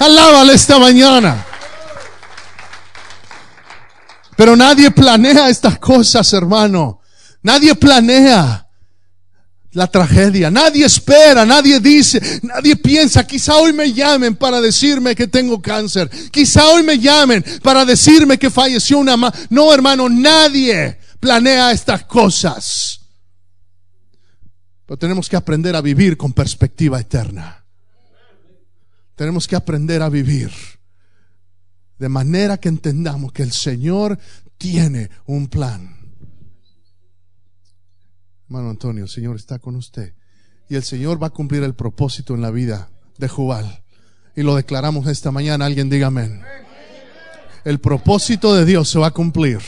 Alábale 0.00 0.54
esta 0.54 0.80
mañana. 0.80 1.46
Pero 4.36 4.56
nadie 4.56 4.90
planea 4.90 5.48
estas 5.48 5.78
cosas, 5.78 6.32
hermano. 6.32 7.00
Nadie 7.42 7.74
planea 7.74 8.66
la 9.72 9.86
tragedia. 9.86 10.50
Nadie 10.50 10.84
espera, 10.84 11.44
nadie 11.44 11.80
dice, 11.80 12.20
nadie 12.42 12.76
piensa, 12.76 13.26
quizá 13.26 13.56
hoy 13.56 13.72
me 13.72 13.92
llamen 13.92 14.36
para 14.36 14.60
decirme 14.60 15.14
que 15.14 15.26
tengo 15.26 15.60
cáncer. 15.60 16.10
Quizá 16.30 16.68
hoy 16.68 16.82
me 16.82 16.98
llamen 16.98 17.44
para 17.62 17.84
decirme 17.84 18.38
que 18.38 18.50
falleció 18.50 18.98
una 18.98 19.16
mamá. 19.16 19.34
No, 19.50 19.72
hermano, 19.72 20.08
nadie 20.08 20.98
planea 21.20 21.72
estas 21.72 22.04
cosas. 22.04 23.00
Pero 24.86 24.98
tenemos 24.98 25.28
que 25.28 25.36
aprender 25.36 25.74
a 25.74 25.80
vivir 25.80 26.16
con 26.16 26.32
perspectiva 26.32 27.00
eterna. 27.00 27.64
Tenemos 29.14 29.46
que 29.46 29.56
aprender 29.56 30.02
a 30.02 30.08
vivir 30.08 30.50
de 32.02 32.08
manera 32.08 32.58
que 32.58 32.68
entendamos 32.68 33.32
que 33.32 33.44
el 33.44 33.52
Señor 33.52 34.18
tiene 34.58 35.08
un 35.26 35.46
plan. 35.46 35.94
Hermano 38.46 38.70
Antonio, 38.70 39.04
el 39.04 39.08
Señor 39.08 39.36
está 39.36 39.60
con 39.60 39.76
usted. 39.76 40.12
Y 40.68 40.74
el 40.74 40.82
Señor 40.82 41.22
va 41.22 41.28
a 41.28 41.30
cumplir 41.30 41.62
el 41.62 41.76
propósito 41.76 42.34
en 42.34 42.42
la 42.42 42.50
vida 42.50 42.90
de 43.18 43.28
Jubal. 43.28 43.84
Y 44.34 44.42
lo 44.42 44.56
declaramos 44.56 45.06
esta 45.06 45.30
mañana. 45.30 45.64
Alguien 45.64 45.88
diga 45.88 46.08
amén. 46.08 46.42
El 47.64 47.78
propósito 47.78 48.52
de 48.52 48.64
Dios 48.64 48.88
se 48.88 48.98
va 48.98 49.06
a 49.06 49.12
cumplir. 49.12 49.60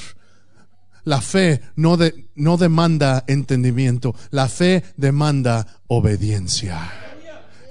La 1.04 1.20
fe 1.20 1.60
no, 1.76 1.96
de, 1.96 2.30
no 2.34 2.56
demanda 2.56 3.22
entendimiento. 3.28 4.12
La 4.30 4.48
fe 4.48 4.82
demanda 4.96 5.80
obediencia. 5.86 6.80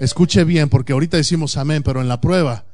Escuche 0.00 0.42
bien, 0.44 0.70
porque 0.70 0.94
ahorita 0.94 1.18
decimos 1.18 1.58
amén, 1.58 1.82
pero 1.82 2.00
en 2.00 2.08
la 2.08 2.22
prueba 2.22 2.64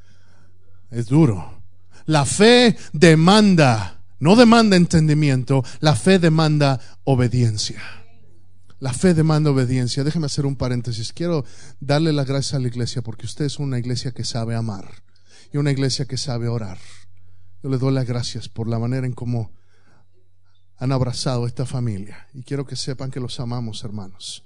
es 0.89 1.07
duro. 1.07 1.60
La 2.05 2.25
fe 2.25 2.75
demanda, 2.93 4.01
no 4.19 4.35
demanda 4.35 4.75
entendimiento, 4.75 5.63
la 5.79 5.95
fe 5.95 6.19
demanda 6.19 6.79
obediencia. 7.03 7.81
La 8.79 8.93
fe 8.93 9.13
demanda 9.13 9.51
obediencia. 9.51 10.03
Déjeme 10.03 10.25
hacer 10.25 10.45
un 10.45 10.55
paréntesis. 10.55 11.13
Quiero 11.13 11.45
darle 11.79 12.11
las 12.13 12.25
gracias 12.25 12.55
a 12.55 12.59
la 12.59 12.67
iglesia 12.67 13.03
porque 13.03 13.27
usted 13.27 13.45
es 13.45 13.59
una 13.59 13.77
iglesia 13.77 14.11
que 14.11 14.23
sabe 14.23 14.55
amar 14.55 15.03
y 15.53 15.57
una 15.57 15.71
iglesia 15.71 16.05
que 16.05 16.17
sabe 16.17 16.47
orar. 16.47 16.79
Yo 17.61 17.69
le 17.69 17.77
doy 17.77 17.93
las 17.93 18.07
gracias 18.07 18.49
por 18.49 18.67
la 18.67 18.79
manera 18.79 19.05
en 19.05 19.13
cómo 19.13 19.51
han 20.77 20.91
abrazado 20.91 21.45
esta 21.45 21.67
familia 21.67 22.27
y 22.33 22.41
quiero 22.41 22.65
que 22.65 22.75
sepan 22.75 23.11
que 23.11 23.19
los 23.19 23.39
amamos, 23.39 23.83
hermanos. 23.83 24.43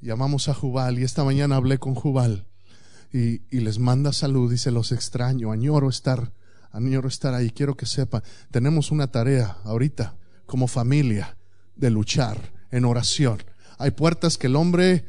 Llamamos 0.00 0.48
a 0.48 0.54
Jubal 0.54 0.98
y 0.98 1.02
esta 1.02 1.22
mañana 1.22 1.56
hablé 1.56 1.76
con 1.76 1.94
Jubal 1.94 2.46
y, 3.12 3.42
y 3.50 3.60
les 3.60 3.78
manda 3.78 4.12
salud. 4.12 4.50
Dice, 4.50 4.70
los 4.70 4.92
extraño, 4.92 5.52
añoro 5.52 5.88
estar, 5.88 6.32
añoro 6.72 7.08
estar 7.08 7.34
ahí. 7.34 7.50
Quiero 7.50 7.76
que 7.76 7.86
sepa, 7.86 8.22
tenemos 8.50 8.90
una 8.90 9.10
tarea 9.10 9.58
ahorita 9.64 10.14
como 10.46 10.68
familia 10.68 11.36
de 11.76 11.90
luchar 11.90 12.52
en 12.70 12.84
oración. 12.84 13.42
Hay 13.78 13.92
puertas 13.92 14.36
que 14.36 14.46
el 14.46 14.56
hombre 14.56 15.04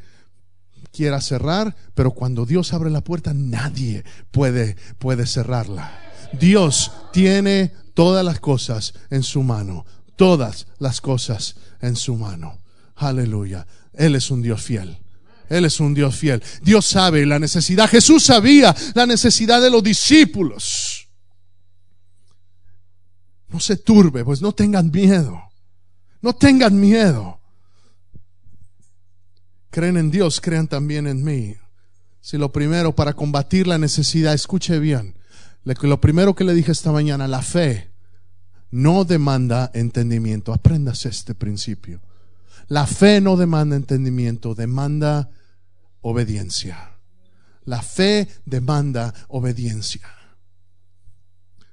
quiera 0.92 1.20
cerrar, 1.20 1.76
pero 1.94 2.12
cuando 2.12 2.46
Dios 2.46 2.72
abre 2.72 2.90
la 2.90 3.02
puerta 3.02 3.32
nadie 3.34 4.04
puede 4.30 4.76
puede 4.98 5.26
cerrarla. 5.26 5.98
Dios 6.38 6.92
tiene 7.12 7.72
todas 7.94 8.24
las 8.24 8.40
cosas 8.40 8.94
en 9.10 9.22
su 9.22 9.42
mano, 9.42 9.84
todas 10.16 10.66
las 10.78 11.00
cosas 11.00 11.56
en 11.80 11.96
su 11.96 12.16
mano. 12.16 12.58
Aleluya. 12.96 13.66
Él 13.92 14.14
es 14.14 14.30
un 14.30 14.42
Dios 14.42 14.62
fiel. 14.62 15.01
Él 15.52 15.66
es 15.66 15.80
un 15.80 15.92
Dios 15.92 16.16
fiel. 16.16 16.42
Dios 16.62 16.86
sabe 16.86 17.26
la 17.26 17.38
necesidad. 17.38 17.88
Jesús 17.88 18.24
sabía 18.24 18.74
la 18.94 19.04
necesidad 19.04 19.60
de 19.60 19.70
los 19.70 19.82
discípulos. 19.82 21.08
No 23.48 23.60
se 23.60 23.76
turbe, 23.76 24.24
pues 24.24 24.40
no 24.40 24.52
tengan 24.52 24.90
miedo. 24.90 25.38
No 26.22 26.32
tengan 26.32 26.80
miedo. 26.80 27.38
Creen 29.70 29.98
en 29.98 30.10
Dios, 30.10 30.40
crean 30.40 30.68
también 30.68 31.06
en 31.06 31.22
mí. 31.22 31.54
Si 32.22 32.38
lo 32.38 32.50
primero 32.50 32.94
para 32.94 33.12
combatir 33.12 33.66
la 33.66 33.76
necesidad, 33.76 34.32
escuche 34.32 34.78
bien, 34.78 35.16
lo 35.64 36.00
primero 36.00 36.34
que 36.34 36.44
le 36.44 36.54
dije 36.54 36.72
esta 36.72 36.92
mañana, 36.92 37.28
la 37.28 37.42
fe 37.42 37.90
no 38.70 39.04
demanda 39.04 39.70
entendimiento. 39.74 40.54
Aprendas 40.54 41.04
este 41.04 41.34
principio. 41.34 42.00
La 42.68 42.86
fe 42.86 43.20
no 43.20 43.36
demanda 43.36 43.76
entendimiento, 43.76 44.54
demanda 44.54 45.28
obediencia. 46.02 46.98
La 47.64 47.82
fe 47.82 48.28
demanda 48.44 49.14
obediencia. 49.28 50.08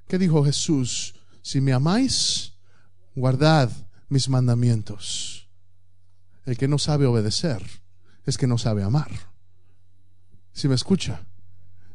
¿Qué 0.08 0.18
dijo 0.18 0.44
Jesús? 0.46 1.16
Si 1.42 1.62
me 1.62 1.74
amáis, 1.74 2.54
guardad 3.16 3.72
mis 4.08 4.30
mandamientos. 4.30 5.48
El 6.46 6.58
que 6.58 6.68
no 6.68 6.80
sabe 6.80 7.06
obedecer 7.06 7.64
es 8.26 8.38
que 8.38 8.48
no 8.48 8.58
sabe 8.58 8.84
amar. 8.84 9.12
Si 10.54 10.68
me 10.68 10.76
escucha, 10.76 11.26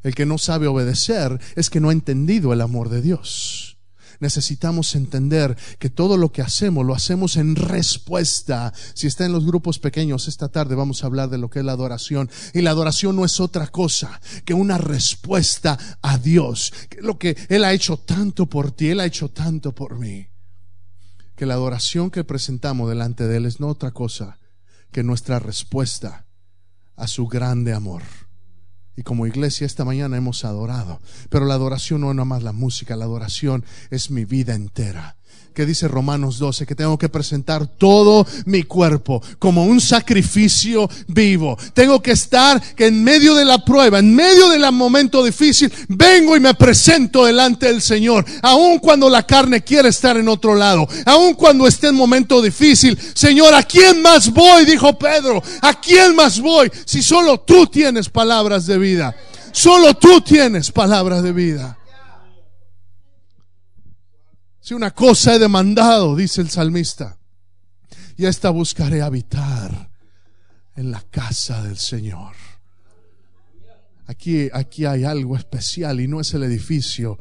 el 0.03 0.15
que 0.15 0.27
no 0.27 0.39
sabe 0.39 0.67
obedecer 0.67 1.41
es 1.57 1.71
que 1.71 1.81
no 1.81 1.89
ha 1.89 1.93
entendido 1.93 2.53
el 2.53 2.61
amor 2.61 2.89
de 2.89 3.03
Dios 3.03 3.74
necesitamos 4.21 4.95
entender 4.95 5.57
que 5.79 5.91
todo 5.91 6.17
lo 6.17 6.33
que 6.33 6.43
hacemos 6.43 6.85
lo 6.85 6.95
hacemos 6.95 7.37
en 7.37 7.57
respuesta. 7.57 8.73
Si 8.95 9.07
está 9.07 9.25
en 9.25 9.33
los 9.33 9.47
grupos 9.47 9.79
pequeños, 9.79 10.29
esta 10.29 10.49
tarde 10.49 10.75
vamos 10.75 11.03
a 11.03 11.07
hablar 11.07 11.31
de 11.31 11.39
lo 11.39 11.51
que 11.51 11.61
es 11.61 11.65
la 11.65 11.73
adoración. 11.73 12.31
Y 12.53 12.61
la 12.61 12.71
adoración 12.71 13.17
no 13.17 13.25
es 13.25 13.41
otra 13.41 13.69
cosa 13.69 14.21
que 14.45 14.55
una 14.55 14.79
respuesta 14.79 15.79
a 16.03 16.19
Dios. 16.19 16.73
Lo 17.01 17.19
que 17.19 17.37
Él 17.49 17.65
ha 17.65 17.73
hecho 17.73 17.97
tanto 17.97 18.47
por 18.47 18.73
ti, 18.73 18.89
Él 18.89 19.01
ha 19.01 19.07
hecho 19.07 19.29
tanto 19.29 19.75
por 19.75 19.99
mí. 19.99 20.29
Que 21.37 21.47
la 21.47 21.55
adoración 21.55 22.11
que 22.11 22.25
presentamos 22.25 22.89
delante 22.89 23.27
de 23.27 23.37
Él 23.39 23.47
es 23.47 23.61
no 23.61 23.69
otra 23.69 23.91
cosa 23.91 24.39
que 24.93 25.03
nuestra 25.03 25.41
respuesta 25.41 26.27
a 26.97 27.09
su 27.09 27.27
grande 27.27 27.73
amor. 27.73 28.03
Y 28.97 29.03
como 29.03 29.27
iglesia 29.27 29.67
esta 29.67 29.85
mañana 29.85 30.17
hemos 30.17 30.45
adorado. 30.45 31.01
Pero 31.29 31.47
la 31.47 31.55
adoración 31.55 32.01
no 32.01 32.11
es 32.11 32.17
nada 32.17 32.25
más 32.25 32.43
la 32.43 32.53
música, 32.53 32.97
la 32.97 33.05
adoración 33.05 33.65
es 33.91 34.11
mi 34.11 34.25
vida 34.25 34.55
entera 34.55 35.17
que 35.55 35.65
dice 35.65 35.89
Romanos 35.89 36.39
12, 36.39 36.67
que 36.67 36.75
tengo 36.75 36.99
que 36.99 37.09
presentar 37.09 37.67
todo 37.67 38.27
mi 38.45 38.65
cuerpo 38.65 39.23
como 39.39 39.65
un 39.65 39.81
sacrificio 39.81 40.91
vivo. 41.07 41.57
Tengo 41.73 42.03
que 42.03 42.11
estar 42.13 42.61
que 42.75 42.87
en 42.87 43.03
medio 43.03 43.35
de 43.35 43.45
la 43.45 43.65
prueba, 43.65 44.01
en 44.01 44.15
medio 44.15 44.49
del 44.49 44.65
momento 44.73 45.25
difícil, 45.25 45.73
vengo 45.89 46.37
y 46.37 46.41
me 46.41 46.55
presento 46.55 47.25
delante 47.25 47.67
del 47.67 47.81
Señor. 47.81 48.25
Aun 48.43 48.79
cuando 48.79 49.09
la 49.09 49.23
carne 49.25 49.63
quiere 49.63 49.91
estar 49.91 50.17
en 50.17 50.29
otro 50.29 50.55
lado, 50.55 50.89
aun 51.07 51.35
cuando 51.35 51.67
esté 51.67 51.89
en 51.89 51.95
momento 51.95 52.43
difícil. 52.43 52.99
Señor, 53.15 53.55
¿a 53.55 53.63
quién 53.63 54.03
más 54.03 54.33
voy? 54.33 54.65
Dijo 54.65 54.99
Pedro. 54.99 55.43
¿A 55.63 55.81
quién 55.81 56.17
más 56.17 56.41
voy? 56.41 56.71
Si 56.85 57.03
solo 57.03 57.41
tú 57.41 57.67
tienes 57.67 58.09
palabras 58.09 58.67
de 58.67 58.79
vida. 58.79 59.17
Solo 59.53 59.95
tú 59.95 60.21
tienes 60.21 60.73
palabras 60.73 61.23
de 61.23 61.33
vida. 61.33 61.79
Si 64.65 64.73
una 64.73 64.93
cosa 64.93 65.35
he 65.35 65.39
demandado, 65.39 66.17
dice 66.17 66.41
el 66.41 66.49
salmista, 66.49 67.19
y 68.17 68.25
esta 68.25 68.49
buscaré 68.49 69.03
habitar 69.03 69.91
en 70.75 70.91
la 70.91 71.03
casa 71.03 71.63
del 71.63 71.77
Señor. 71.77 72.33
Aquí, 74.07 74.49
aquí 74.55 74.87
hay 74.87 75.05
algo 75.05 75.37
especial 75.37 76.01
y 76.01 76.09
no 76.09 76.19
es 76.19 76.33
el 76.33 76.45
edificio, 76.45 77.19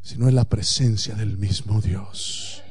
sino 0.00 0.28
es 0.28 0.34
la 0.34 0.48
presencia 0.48 1.16
del 1.16 1.36
mismo 1.38 1.80
Dios 1.80 2.62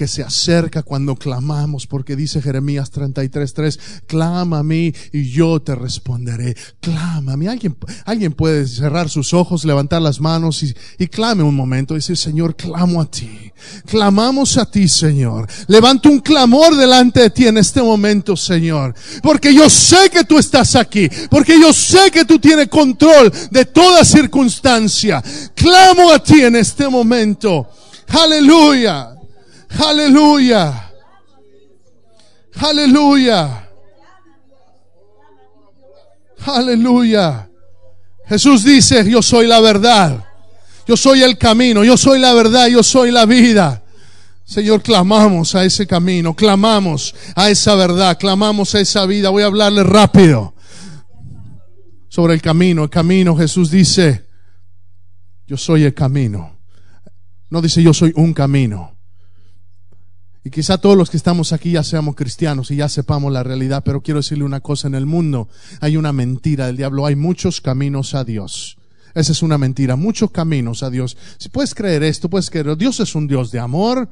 que 0.00 0.08
se 0.08 0.22
acerca 0.22 0.82
cuando 0.82 1.14
clamamos, 1.14 1.86
porque 1.86 2.16
dice 2.16 2.40
Jeremías 2.40 2.90
33:3, 2.90 3.78
clama 4.06 4.60
a 4.60 4.62
mí 4.62 4.94
y 5.12 5.28
yo 5.30 5.60
te 5.60 5.74
responderé. 5.74 6.56
Clama 6.80 7.34
a 7.34 7.36
mí. 7.36 7.46
Alguien, 7.46 7.76
alguien 8.06 8.32
puede 8.32 8.66
cerrar 8.66 9.10
sus 9.10 9.34
ojos, 9.34 9.66
levantar 9.66 10.00
las 10.00 10.18
manos 10.18 10.62
y, 10.62 10.74
y 10.98 11.08
clame 11.08 11.42
un 11.42 11.54
momento 11.54 11.92
y 11.92 11.98
decir, 11.98 12.16
Señor, 12.16 12.56
clamo 12.56 13.02
a 13.02 13.10
ti. 13.10 13.52
Clamamos 13.84 14.56
a 14.56 14.64
ti, 14.64 14.88
Señor. 14.88 15.46
Levanto 15.66 16.08
un 16.08 16.20
clamor 16.20 16.74
delante 16.76 17.20
de 17.20 17.28
ti 17.28 17.46
en 17.46 17.58
este 17.58 17.82
momento, 17.82 18.38
Señor. 18.38 18.94
Porque 19.22 19.52
yo 19.52 19.68
sé 19.68 20.08
que 20.10 20.24
tú 20.24 20.38
estás 20.38 20.76
aquí. 20.76 21.10
Porque 21.28 21.60
yo 21.60 21.74
sé 21.74 22.10
que 22.10 22.24
tú 22.24 22.38
tienes 22.38 22.68
control 22.68 23.30
de 23.50 23.66
toda 23.66 24.02
circunstancia. 24.02 25.22
Clamo 25.54 26.10
a 26.10 26.22
ti 26.22 26.40
en 26.40 26.56
este 26.56 26.88
momento. 26.88 27.68
Aleluya. 28.08 29.19
Aleluya. 29.78 30.90
Aleluya. 32.56 33.68
Aleluya. 36.44 37.50
Jesús 38.26 38.64
dice, 38.64 39.08
yo 39.10 39.22
soy 39.22 39.46
la 39.46 39.60
verdad. 39.60 40.24
Yo 40.86 40.96
soy 40.96 41.22
el 41.22 41.38
camino. 41.38 41.84
Yo 41.84 41.96
soy 41.96 42.18
la 42.18 42.32
verdad. 42.34 42.68
Yo 42.68 42.82
soy 42.82 43.10
la 43.10 43.26
vida. 43.26 43.82
Señor, 44.44 44.82
clamamos 44.82 45.54
a 45.54 45.64
ese 45.64 45.86
camino. 45.86 46.34
Clamamos 46.34 47.14
a 47.34 47.50
esa 47.50 47.74
verdad. 47.74 48.18
Clamamos 48.18 48.74
a 48.74 48.80
esa 48.80 49.06
vida. 49.06 49.30
Voy 49.30 49.42
a 49.42 49.46
hablarle 49.46 49.84
rápido 49.84 50.54
sobre 52.08 52.34
el 52.34 52.42
camino. 52.42 52.84
El 52.84 52.90
camino, 52.90 53.36
Jesús 53.36 53.70
dice, 53.70 54.26
yo 55.46 55.56
soy 55.56 55.84
el 55.84 55.94
camino. 55.94 56.58
No 57.48 57.60
dice 57.60 57.82
yo 57.82 57.92
soy 57.92 58.12
un 58.16 58.32
camino. 58.32 58.99
Y 60.42 60.50
quizá 60.50 60.78
todos 60.78 60.96
los 60.96 61.10
que 61.10 61.18
estamos 61.18 61.52
aquí 61.52 61.72
ya 61.72 61.82
seamos 61.82 62.14
cristianos 62.14 62.70
y 62.70 62.76
ya 62.76 62.88
sepamos 62.88 63.30
la 63.30 63.42
realidad, 63.42 63.82
pero 63.84 64.00
quiero 64.00 64.20
decirle 64.20 64.44
una 64.44 64.60
cosa, 64.60 64.88
en 64.88 64.94
el 64.94 65.04
mundo 65.04 65.48
hay 65.80 65.98
una 65.98 66.12
mentira 66.12 66.66
del 66.66 66.78
diablo, 66.78 67.04
hay 67.04 67.14
muchos 67.14 67.60
caminos 67.60 68.14
a 68.14 68.24
Dios. 68.24 68.78
Esa 69.14 69.32
es 69.32 69.42
una 69.42 69.58
mentira, 69.58 69.96
muchos 69.96 70.30
caminos 70.30 70.82
a 70.82 70.88
Dios. 70.88 71.16
Si 71.36 71.50
puedes 71.50 71.74
creer 71.74 72.02
esto, 72.02 72.30
puedes 72.30 72.48
creer, 72.48 72.76
Dios 72.76 73.00
es 73.00 73.14
un 73.14 73.26
Dios 73.26 73.50
de 73.50 73.58
amor, 73.58 74.08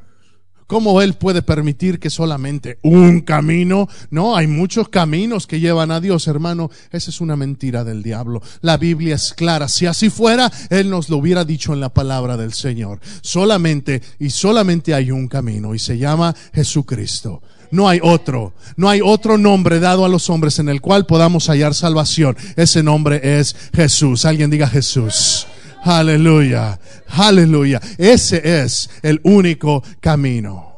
¿Cómo 0.69 1.01
Él 1.01 1.15
puede 1.15 1.41
permitir 1.41 1.99
que 1.99 2.11
solamente 2.11 2.79
un 2.83 3.23
camino? 3.23 3.89
No, 4.11 4.37
hay 4.37 4.47
muchos 4.47 4.91
caminos 4.91 5.47
que 5.47 5.61
llevan 5.61 5.91
a 5.91 5.99
Dios, 5.99 6.29
hermano. 6.29 6.71
Esa 6.93 7.09
es 7.09 7.23
una 7.23 7.37
mentira 7.37 7.85
del 7.85 8.03
diablo. 8.03 8.43
La 8.61 8.77
Biblia 8.77 9.15
es 9.15 9.33
clara. 9.33 9.67
Si 9.67 9.87
así 9.87 10.11
fuera, 10.11 10.53
Él 10.69 10.91
nos 10.91 11.09
lo 11.09 11.17
hubiera 11.17 11.47
dicho 11.47 11.73
en 11.73 11.81
la 11.81 11.89
palabra 11.89 12.37
del 12.37 12.53
Señor. 12.53 13.01
Solamente 13.23 14.03
y 14.19 14.29
solamente 14.29 14.93
hay 14.93 15.11
un 15.11 15.27
camino 15.27 15.75
y 15.75 15.79
se 15.79 15.97
llama 15.97 16.37
Jesucristo. 16.53 17.41
No 17.71 17.89
hay 17.89 18.01
otro. 18.03 18.53
No 18.77 18.91
hay 18.91 19.01
otro 19.03 19.39
nombre 19.39 19.81
dado 19.81 20.05
a 20.05 20.11
los 20.11 20.29
hombres 20.29 20.59
en 20.59 20.69
el 20.69 20.83
cual 20.83 21.07
podamos 21.07 21.49
hallar 21.49 21.73
salvación. 21.73 22.37
Ese 22.57 22.83
nombre 22.83 23.41
es 23.41 23.57
Jesús. 23.75 24.27
Alguien 24.27 24.51
diga 24.51 24.69
Jesús. 24.69 25.47
Aleluya, 25.83 26.79
aleluya. 27.09 27.81
Ese 27.97 28.63
es 28.63 28.91
el 29.03 29.21
único 29.25 29.83
camino. 30.01 30.77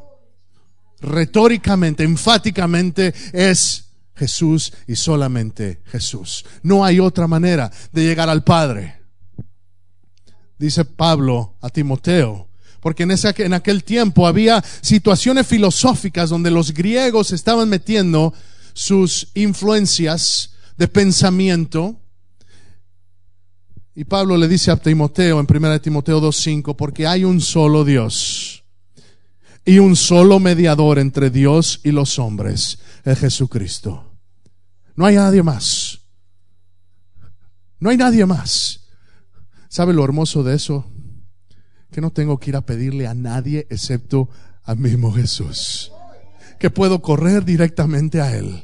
Retóricamente, 1.01 2.03
enfáticamente 2.03 3.13
es 3.33 3.85
Jesús 4.15 4.71
y 4.87 4.95
solamente 4.95 5.81
Jesús. 5.85 6.45
No 6.61 6.85
hay 6.85 6.99
otra 6.99 7.27
manera 7.27 7.71
de 7.91 8.03
llegar 8.03 8.29
al 8.29 8.43
Padre. 8.43 9.01
Dice 10.59 10.85
Pablo 10.85 11.55
a 11.61 11.69
Timoteo, 11.69 12.47
porque 12.81 13.03
en, 13.03 13.11
ese, 13.11 13.33
en 13.37 13.53
aquel 13.53 13.83
tiempo 13.83 14.27
había 14.27 14.63
situaciones 14.81 15.47
filosóficas 15.47 16.29
donde 16.29 16.51
los 16.51 16.71
griegos 16.71 17.31
estaban 17.31 17.67
metiendo 17.67 18.33
sus 18.73 19.29
influencias 19.33 20.51
de 20.77 20.87
pensamiento 20.87 22.00
y 23.93 24.05
Pablo 24.05 24.37
le 24.37 24.47
dice 24.47 24.71
a 24.71 24.77
Timoteo 24.77 25.39
en 25.39 25.47
1 25.49 25.81
Timoteo 25.81 26.21
2.5, 26.21 26.75
porque 26.75 27.07
hay 27.07 27.23
un 27.23 27.41
solo 27.41 27.83
Dios 27.83 28.63
y 29.65 29.79
un 29.79 29.95
solo 29.95 30.39
mediador 30.39 30.97
entre 30.99 31.29
Dios 31.29 31.81
y 31.83 31.91
los 31.91 32.17
hombres, 32.19 32.79
es 33.03 33.19
Jesucristo. 33.19 34.11
No 34.95 35.05
hay 35.05 35.15
nadie 35.15 35.43
más. 35.43 35.99
No 37.79 37.89
hay 37.89 37.97
nadie 37.97 38.25
más. 38.25 38.81
¿Sabe 39.69 39.93
lo 39.93 40.03
hermoso 40.03 40.43
de 40.43 40.55
eso? 40.55 40.85
Que 41.91 42.01
no 42.01 42.11
tengo 42.11 42.39
que 42.39 42.51
ir 42.51 42.55
a 42.55 42.61
pedirle 42.61 43.07
a 43.07 43.13
nadie 43.13 43.67
excepto 43.69 44.29
a 44.63 44.75
mismo 44.75 45.11
Jesús. 45.11 45.91
Que 46.59 46.69
puedo 46.69 47.01
correr 47.01 47.43
directamente 47.45 48.21
a 48.21 48.35
Él. 48.35 48.63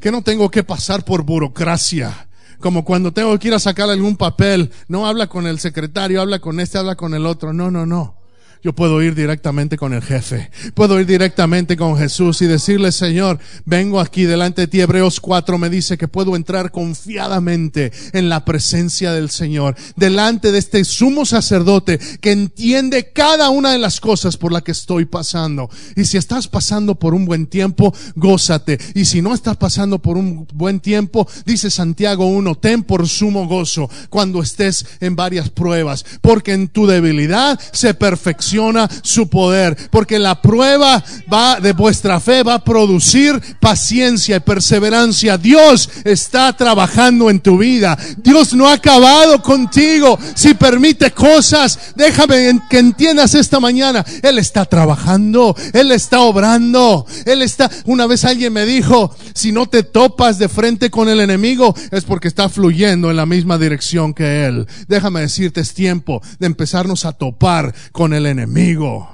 Que 0.00 0.10
no 0.10 0.22
tengo 0.22 0.50
que 0.50 0.64
pasar 0.64 1.04
por 1.04 1.24
burocracia. 1.24 2.25
Como 2.60 2.84
cuando 2.84 3.12
tengo 3.12 3.38
que 3.38 3.48
ir 3.48 3.54
a 3.54 3.58
sacar 3.58 3.90
algún 3.90 4.16
papel. 4.16 4.70
No 4.88 5.06
habla 5.06 5.26
con 5.26 5.46
el 5.46 5.58
secretario, 5.58 6.20
habla 6.20 6.38
con 6.38 6.60
este, 6.60 6.78
habla 6.78 6.96
con 6.96 7.14
el 7.14 7.26
otro. 7.26 7.52
No, 7.52 7.70
no, 7.70 7.86
no. 7.86 8.25
Yo 8.62 8.72
puedo 8.72 9.02
ir 9.02 9.14
directamente 9.14 9.76
con 9.76 9.92
el 9.92 10.02
jefe. 10.02 10.50
Puedo 10.74 10.98
ir 10.98 11.06
directamente 11.06 11.76
con 11.76 11.96
Jesús 11.96 12.42
y 12.42 12.46
decirle, 12.46 12.90
Señor, 12.90 13.38
vengo 13.64 14.00
aquí 14.00 14.24
delante 14.24 14.62
de 14.62 14.66
ti. 14.66 14.80
Hebreos 14.80 15.20
4 15.20 15.58
me 15.58 15.70
dice 15.70 15.98
que 15.98 16.08
puedo 16.08 16.34
entrar 16.36 16.70
confiadamente 16.72 17.92
en 18.12 18.28
la 18.28 18.44
presencia 18.44 19.12
del 19.12 19.30
Señor. 19.30 19.76
Delante 19.94 20.52
de 20.52 20.58
este 20.58 20.84
sumo 20.84 21.26
sacerdote 21.26 21.98
que 22.20 22.32
entiende 22.32 23.12
cada 23.12 23.50
una 23.50 23.72
de 23.72 23.78
las 23.78 24.00
cosas 24.00 24.36
por 24.36 24.52
las 24.52 24.62
que 24.62 24.72
estoy 24.72 25.04
pasando. 25.04 25.70
Y 25.94 26.04
si 26.06 26.16
estás 26.16 26.48
pasando 26.48 26.94
por 26.96 27.14
un 27.14 27.24
buen 27.24 27.46
tiempo, 27.46 27.94
gózate. 28.14 28.78
Y 28.94 29.04
si 29.04 29.22
no 29.22 29.34
estás 29.34 29.56
pasando 29.58 30.00
por 30.00 30.16
un 30.16 30.46
buen 30.54 30.80
tiempo, 30.80 31.28
dice 31.44 31.70
Santiago 31.70 32.26
1, 32.26 32.54
ten 32.56 32.82
por 32.82 33.06
sumo 33.06 33.46
gozo 33.46 33.88
cuando 34.10 34.42
estés 34.42 34.86
en 35.00 35.14
varias 35.14 35.50
pruebas. 35.50 36.04
Porque 36.20 36.52
en 36.52 36.68
tu 36.68 36.86
debilidad 36.86 37.60
se 37.72 37.94
perfecciona 37.94 38.55
su 39.02 39.28
poder, 39.28 39.76
porque 39.90 40.18
la 40.18 40.40
prueba 40.40 41.02
va 41.32 41.60
de 41.60 41.72
vuestra 41.72 42.20
fe 42.20 42.42
va 42.42 42.54
a 42.54 42.64
producir 42.64 43.40
paciencia 43.60 44.36
y 44.36 44.40
perseverancia. 44.40 45.38
Dios 45.38 45.90
está 46.04 46.56
trabajando 46.56 47.30
en 47.30 47.40
tu 47.40 47.58
vida. 47.58 47.98
Dios 48.18 48.54
no 48.54 48.68
ha 48.68 48.74
acabado 48.74 49.42
contigo. 49.42 50.18
Si 50.34 50.54
permite 50.54 51.10
cosas, 51.10 51.78
déjame 51.94 52.60
que 52.70 52.78
entiendas 52.78 53.34
esta 53.34 53.60
mañana. 53.60 54.04
Él 54.22 54.38
está 54.38 54.64
trabajando, 54.64 55.54
Él 55.72 55.92
está 55.92 56.20
obrando, 56.20 57.06
Él 57.24 57.42
está. 57.42 57.70
Una 57.84 58.06
vez 58.06 58.24
alguien 58.24 58.52
me 58.52 58.64
dijo, 58.64 59.14
si 59.34 59.52
no 59.52 59.66
te 59.66 59.82
topas 59.82 60.38
de 60.38 60.48
frente 60.48 60.90
con 60.90 61.08
el 61.08 61.20
enemigo, 61.20 61.74
es 61.90 62.04
porque 62.04 62.28
está 62.28 62.48
fluyendo 62.48 63.10
en 63.10 63.16
la 63.16 63.26
misma 63.26 63.58
dirección 63.58 64.14
que 64.14 64.46
Él. 64.46 64.66
Déjame 64.88 65.20
decirte, 65.20 65.60
es 65.60 65.74
tiempo 65.74 66.22
de 66.38 66.46
empezarnos 66.46 67.04
a 67.04 67.12
topar 67.12 67.74
con 67.92 68.14
el 68.14 68.26
enemigo 68.26 68.35
enemigo. 68.38 69.08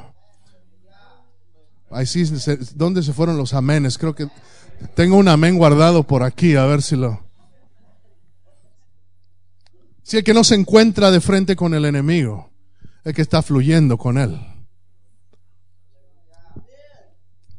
Ahí 1.91 2.07
sí, 2.07 2.25
¿dónde 2.75 3.02
se 3.02 3.12
fueron 3.12 3.37
los 3.37 3.55
amenes? 3.55 3.99
Creo 3.99 4.14
que 4.14 4.29
tengo 4.95 5.17
un 5.17 5.29
amén 5.29 5.57
guardado 5.57 6.05
por 6.05 6.23
aquí, 6.23 6.57
a 6.57 6.64
ver 6.67 6.83
si 6.83 6.97
lo... 6.97 7.23
Si 10.02 10.17
el 10.17 10.25
que 10.25 10.35
no 10.35 10.43
se 10.43 10.57
encuentra 10.57 11.11
de 11.11 11.21
frente 11.21 11.55
con 11.55 11.75
el 11.75 11.85
enemigo, 11.85 12.50
el 13.05 13.14
que 13.14 13.23
está 13.23 13.43
fluyendo 13.43 13.97
con 13.99 14.19
él. 14.19 14.41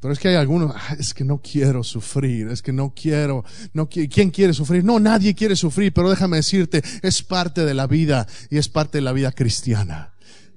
Pero 0.01 0.11
es 0.11 0.19
que 0.19 0.27
hay 0.27 0.35
algunos, 0.35 0.75
ah, 0.75 0.97
es 0.99 1.13
que 1.13 1.23
no 1.23 1.41
quiero 1.41 1.81
sufrir, 1.81 2.49
es 2.49 2.61
que 2.61 2.73
no 2.73 2.93
quiero, 2.93 3.45
no 3.71 3.87
¿quién 3.87 4.31
quiere 4.31 4.53
sufrir? 4.53 4.83
No, 4.83 4.99
nadie 4.99 5.33
quiere 5.33 5.55
sufrir, 5.55 5.93
pero 5.93 6.09
déjame 6.09 6.37
decirte, 6.37 6.83
es 7.01 7.23
parte 7.23 7.63
de 7.63 7.73
la 7.73 7.87
vida 7.87 8.27
y 8.49 8.57
es 8.57 8.67
parte 8.67 8.97
de 8.97 9.03
la 9.03 9.13
vida 9.13 9.31
cristiana 9.31 10.12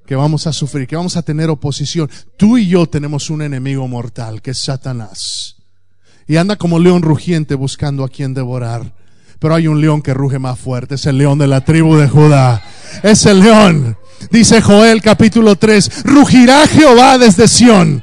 que 0.07 0.17
vamos 0.17 0.47
a 0.47 0.53
sufrir, 0.53 0.87
que 0.87 0.97
vamos 0.97 1.17
a 1.17 1.23
tener 1.23 1.51
oposición. 1.51 2.09
Tú 2.37 2.57
y 2.57 2.69
yo 2.69 2.87
tenemos 2.87 3.29
un 3.29 3.43
enemigo 3.43 3.87
mortal, 3.89 4.41
que 4.41 4.53
es 4.53 4.59
Satanás. 4.59 5.57
Y 6.27 6.37
anda 6.37 6.57
como 6.57 6.79
león 6.79 7.03
rugiente 7.03 7.55
buscando 7.55 8.05
a 8.05 8.09
quien 8.09 8.33
devorar. 8.33 8.95
Pero 9.39 9.55
hay 9.55 9.69
un 9.69 9.81
león 9.81 10.01
que 10.01 10.15
ruge 10.15 10.39
más 10.39 10.59
fuerte, 10.59 10.95
es 10.95 11.05
el 11.07 11.19
león 11.19 11.39
de 11.39 11.47
la 11.47 11.63
tribu 11.63 11.97
de 11.97 12.09
Judá. 12.09 12.63
Es 13.03 13.27
el 13.27 13.41
león. 13.41 13.99
Dice 14.31 14.63
Joel 14.63 15.03
capítulo 15.03 15.57
3, 15.57 16.05
rugirá 16.05 16.67
Jehová 16.67 17.19
desde 17.19 17.47
Sión. 17.49 18.03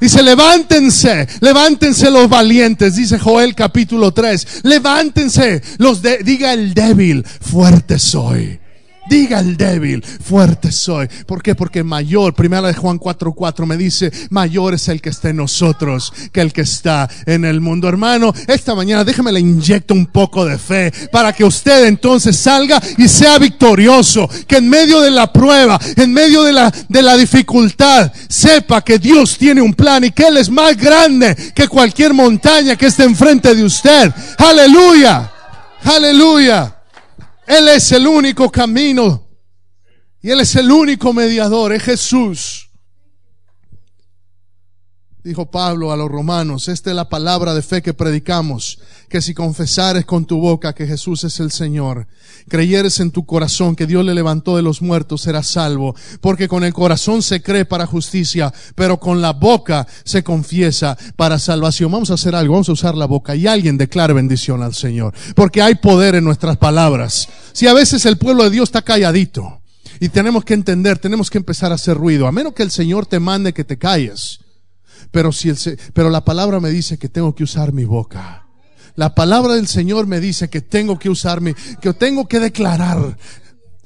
Dice, 0.00 0.22
levántense, 0.22 1.26
levántense 1.40 2.10
los 2.10 2.28
valientes, 2.28 2.96
dice 2.96 3.18
Joel 3.18 3.54
capítulo 3.54 4.12
3, 4.12 4.60
levántense, 4.64 5.62
los 5.78 6.02
de, 6.02 6.18
diga 6.18 6.52
el 6.52 6.74
débil, 6.74 7.24
fuerte 7.24 7.98
soy. 7.98 8.60
Diga 9.08 9.40
el 9.40 9.56
débil, 9.56 10.02
fuerte 10.02 10.72
soy. 10.72 11.08
¿Por 11.26 11.42
qué? 11.42 11.54
Porque 11.54 11.82
mayor, 11.82 12.34
primera 12.34 12.68
de 12.68 12.74
Juan 12.74 12.98
4:4 12.98 13.66
me 13.66 13.76
dice, 13.76 14.10
mayor 14.30 14.74
es 14.74 14.88
el 14.88 15.02
que 15.02 15.10
está 15.10 15.28
en 15.28 15.36
nosotros 15.36 16.12
que 16.32 16.40
el 16.40 16.52
que 16.52 16.62
está 16.62 17.08
en 17.26 17.44
el 17.44 17.60
mundo. 17.60 17.88
Hermano, 17.88 18.32
esta 18.46 18.74
mañana 18.74 19.04
déjame 19.04 19.32
le 19.32 19.40
inyecto 19.40 19.94
un 19.94 20.06
poco 20.06 20.44
de 20.46 20.58
fe 20.58 20.92
para 21.12 21.32
que 21.32 21.44
usted 21.44 21.84
entonces 21.86 22.36
salga 22.36 22.80
y 22.96 23.08
sea 23.08 23.38
victorioso. 23.38 24.28
Que 24.46 24.56
en 24.56 24.68
medio 24.68 25.00
de 25.00 25.10
la 25.10 25.32
prueba, 25.32 25.78
en 25.96 26.12
medio 26.12 26.42
de 26.42 26.52
la, 26.52 26.72
de 26.88 27.02
la 27.02 27.16
dificultad, 27.16 28.12
sepa 28.28 28.82
que 28.82 28.98
Dios 28.98 29.36
tiene 29.36 29.60
un 29.60 29.74
plan 29.74 30.04
y 30.04 30.10
que 30.12 30.28
Él 30.28 30.38
es 30.38 30.48
más 30.48 30.76
grande 30.76 31.36
que 31.54 31.68
cualquier 31.68 32.14
montaña 32.14 32.76
que 32.76 32.86
esté 32.86 33.04
enfrente 33.04 33.54
de 33.54 33.64
usted. 33.64 34.12
Aleluya. 34.38 35.30
Aleluya. 35.84 36.73
Él 37.46 37.68
es 37.68 37.92
el 37.92 38.06
único 38.06 38.50
camino 38.50 39.28
y 40.20 40.30
Él 40.30 40.40
es 40.40 40.56
el 40.56 40.70
único 40.70 41.12
mediador, 41.12 41.72
es 41.72 41.82
Jesús. 41.82 42.63
Dijo 45.24 45.50
Pablo 45.50 45.90
a 45.90 45.96
los 45.96 46.10
romanos, 46.10 46.68
esta 46.68 46.90
es 46.90 46.96
la 46.96 47.08
palabra 47.08 47.54
de 47.54 47.62
fe 47.62 47.80
que 47.80 47.94
predicamos, 47.94 48.78
que 49.08 49.22
si 49.22 49.32
confesares 49.32 50.04
con 50.04 50.26
tu 50.26 50.38
boca 50.38 50.74
que 50.74 50.86
Jesús 50.86 51.24
es 51.24 51.40
el 51.40 51.50
Señor, 51.50 52.06
creyeres 52.46 53.00
en 53.00 53.10
tu 53.10 53.24
corazón 53.24 53.74
que 53.74 53.86
Dios 53.86 54.04
le 54.04 54.14
levantó 54.14 54.54
de 54.54 54.62
los 54.62 54.82
muertos, 54.82 55.22
serás 55.22 55.46
salvo, 55.46 55.96
porque 56.20 56.46
con 56.46 56.62
el 56.62 56.74
corazón 56.74 57.22
se 57.22 57.40
cree 57.42 57.64
para 57.64 57.86
justicia, 57.86 58.52
pero 58.74 59.00
con 59.00 59.22
la 59.22 59.32
boca 59.32 59.86
se 60.04 60.22
confiesa 60.22 60.98
para 61.16 61.38
salvación. 61.38 61.90
Vamos 61.90 62.10
a 62.10 62.14
hacer 62.14 62.34
algo, 62.34 62.52
vamos 62.52 62.68
a 62.68 62.72
usar 62.72 62.94
la 62.94 63.06
boca 63.06 63.34
y 63.34 63.46
alguien 63.46 63.78
declare 63.78 64.12
bendición 64.12 64.62
al 64.62 64.74
Señor, 64.74 65.14
porque 65.34 65.62
hay 65.62 65.76
poder 65.76 66.16
en 66.16 66.24
nuestras 66.24 66.58
palabras. 66.58 67.30
Si 67.54 67.66
a 67.66 67.72
veces 67.72 68.04
el 68.04 68.18
pueblo 68.18 68.44
de 68.44 68.50
Dios 68.50 68.68
está 68.68 68.82
calladito, 68.82 69.62
y 70.00 70.10
tenemos 70.10 70.44
que 70.44 70.52
entender, 70.52 70.98
tenemos 70.98 71.30
que 71.30 71.38
empezar 71.38 71.72
a 71.72 71.76
hacer 71.76 71.96
ruido, 71.96 72.26
a 72.26 72.32
menos 72.32 72.52
que 72.52 72.62
el 72.62 72.70
Señor 72.70 73.06
te 73.06 73.20
mande 73.20 73.54
que 73.54 73.64
te 73.64 73.78
calles. 73.78 74.43
Pero, 75.10 75.32
si 75.32 75.48
el, 75.48 75.58
pero 75.92 76.10
la 76.10 76.24
palabra 76.24 76.60
me 76.60 76.70
dice 76.70 76.98
que 76.98 77.08
tengo 77.08 77.34
que 77.34 77.44
usar 77.44 77.72
mi 77.72 77.84
boca. 77.84 78.46
La 78.96 79.14
palabra 79.14 79.54
del 79.54 79.66
Señor 79.66 80.06
me 80.06 80.20
dice 80.20 80.48
que 80.48 80.60
tengo 80.60 80.98
que 80.98 81.10
usar 81.10 81.40
mi, 81.40 81.52
que 81.80 81.92
tengo 81.94 82.28
que 82.28 82.38
declarar. 82.38 83.16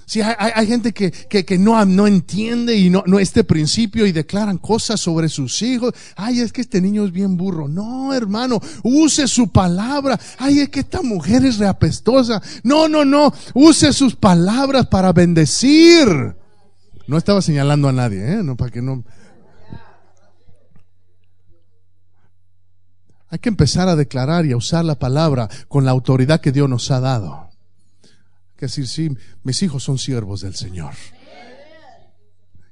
Si 0.04 0.22
hay, 0.22 0.35
hay, 0.38 0.66
gente 0.66 0.94
que, 0.94 1.11
que, 1.11 1.44
que, 1.44 1.59
no, 1.59 1.85
no 1.85 2.07
entiende 2.07 2.74
y 2.74 2.88
no, 2.88 3.04
no 3.07 3.18
este 3.18 3.44
principio 3.44 4.07
y 4.07 4.12
declaran 4.12 4.57
cosas 4.57 5.00
sobre 5.00 5.28
sus 5.28 5.61
hijos. 5.61 5.92
Ay, 6.16 6.40
es 6.40 6.50
que 6.50 6.62
este 6.62 6.81
niño 6.81 7.04
es 7.04 7.12
bien 7.12 7.37
burro. 7.37 7.68
No, 7.68 8.14
hermano, 8.14 8.59
use 8.83 9.28
su 9.28 9.52
palabra. 9.52 10.18
Ay, 10.38 10.61
es 10.61 10.70
que 10.70 10.81
esta 10.81 11.02
mujer 11.02 11.44
es 11.44 11.59
reapestosa. 11.59 12.40
No, 12.62 12.88
no, 12.88 13.04
no. 13.04 13.35
Use 13.52 13.92
sus 13.92 14.16
palabras 14.16 14.87
para 14.87 15.12
bendecir. 15.12 16.09
No 17.07 17.18
estaba 17.18 17.42
señalando 17.42 17.88
a 17.88 17.92
nadie, 17.92 18.33
¿eh? 18.33 18.42
No, 18.42 18.57
para 18.57 18.70
que 18.70 18.81
no. 18.81 19.04
Hay 23.31 23.38
que 23.38 23.49
empezar 23.49 23.88
a 23.88 23.97
declarar 23.97 24.47
y 24.47 24.53
a 24.53 24.57
usar 24.57 24.85
la 24.85 24.99
palabra 24.99 25.49
con 25.69 25.85
la 25.85 25.91
autoridad 25.91 26.41
que 26.41 26.53
Dios 26.53 26.69
nos 26.69 26.91
ha 26.91 27.01
dado. 27.01 27.51
Que 28.57 28.67
decir, 28.67 28.88
sí, 28.88 29.11
mis 29.43 29.62
hijos 29.62 29.83
son 29.83 29.99
siervos 29.99 30.41
del 30.41 30.55
Señor. 30.55 30.95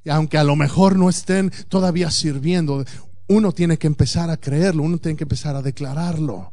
Y 0.05 0.11
aunque 0.11 0.38
a 0.38 0.45
lo 0.45 0.57
mejor 0.57 0.97
no 0.97 1.09
estén 1.09 1.53
todavía 1.69 2.11
sirviendo, 2.11 2.85
uno 3.29 3.53
tiene 3.53 3.77
que 3.77 3.87
empezar 3.87 4.31
a 4.31 4.37
creerlo, 4.37 4.83
uno 4.83 4.99
tiene 4.99 5.16
que 5.16 5.25
empezar 5.25 5.57
a 5.57 5.62
declararlo. 5.62 6.53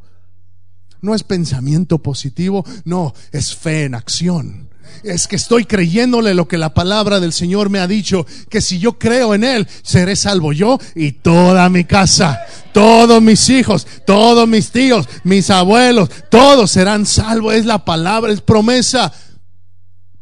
No 1.02 1.16
es 1.16 1.24
pensamiento 1.24 2.00
positivo, 2.00 2.66
no, 2.86 3.14
es 3.32 3.56
fe 3.56 3.86
en 3.86 3.96
acción 3.96 4.73
es 5.04 5.28
que 5.28 5.36
estoy 5.36 5.66
creyéndole 5.66 6.34
lo 6.34 6.48
que 6.48 6.58
la 6.58 6.74
palabra 6.74 7.20
del 7.20 7.34
Señor 7.34 7.70
me 7.70 7.80
ha 7.80 7.88
dicho, 7.88 8.26
que 8.50 8.62
si 8.62 8.80
yo 8.80 8.98
creo 8.98 9.34
en 9.34 9.44
Él, 9.44 9.68
seré 9.82 10.16
salvo 10.16 10.54
yo 10.54 10.80
y 10.96 11.12
toda 11.12 11.70
mi 11.70 11.84
casa, 11.84 12.40
todos 12.72 13.22
mis 13.22 13.50
hijos, 13.50 13.86
todos 14.06 14.48
mis 14.48 14.72
tíos, 14.72 15.08
mis 15.24 15.50
abuelos, 15.50 16.10
todos 16.30 16.72
serán 16.72 17.06
salvos. 17.06 17.56
Es 17.56 17.66
la 17.66 17.86
palabra, 17.86 18.32
es 18.32 18.42
promesa, 18.42 19.14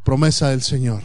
promesa 0.02 0.50
del 0.50 0.62
Señor. 0.62 1.02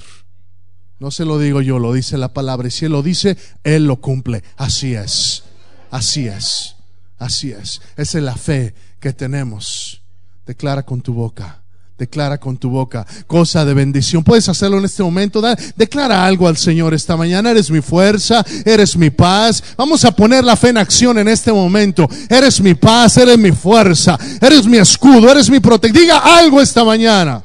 No 1.00 1.12
se 1.12 1.26
lo 1.26 1.38
digo 1.38 1.62
yo, 1.62 1.78
lo 1.78 1.94
dice 1.94 2.18
la 2.18 2.34
palabra. 2.34 2.68
Y 2.68 2.72
si 2.72 2.86
Él 2.86 2.92
lo 2.92 3.04
dice, 3.04 3.38
Él 3.64 3.86
lo 3.86 4.02
cumple. 4.02 4.44
Así 4.56 4.96
es, 4.96 5.44
así 5.92 6.28
es, 6.28 6.76
así 7.20 7.52
es. 7.52 7.82
Esa 7.96 8.18
es 8.18 8.24
la 8.24 8.36
fe 8.36 8.74
que 9.00 9.14
tenemos. 9.14 10.02
Declara 10.46 10.84
con 10.84 11.02
tu 11.02 11.14
boca 11.14 11.57
Declara 11.98 12.38
con 12.38 12.58
tu 12.58 12.70
boca 12.70 13.08
cosa 13.26 13.66
de 13.66 13.74
bendición. 13.74 14.24
Puedes 14.24 14.48
hacerlo 14.50 14.78
en 14.78 14.86
este 14.86 15.02
momento. 15.02 15.42
declara 15.76 16.26
algo 16.26 16.48
al 16.48 16.56
Señor 16.56 16.94
esta 16.94 17.18
mañana. 17.18 17.50
Eres 17.50 17.72
mi 17.72 17.82
fuerza, 17.82 18.46
eres 18.66 18.96
mi 18.96 19.10
paz. 19.10 19.64
Vamos 19.76 20.06
a 20.06 20.12
poner 20.12 20.44
la 20.44 20.56
fe 20.56 20.70
en 20.70 20.78
acción 20.78 21.18
en 21.18 21.28
este 21.28 21.52
momento. 21.52 22.08
Eres 22.30 22.62
mi 22.62 22.76
paz, 22.76 23.18
eres 23.18 23.38
mi 23.40 23.52
fuerza, 23.52 24.18
eres 24.40 24.66
mi 24.68 24.78
escudo, 24.78 25.32
eres 25.32 25.50
mi 25.50 25.60
protección. 25.60 26.04
Diga 26.04 26.20
algo 26.20 26.62
esta 26.62 26.84
mañana. 26.84 27.44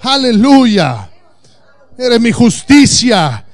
Aleluya. 0.00 1.10
Eres 1.98 2.20
mi 2.20 2.30
justicia. 2.30 3.44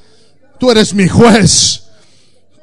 Tú 0.59 0.71
eres 0.71 0.93
mi 0.93 1.09
juez. 1.09 1.86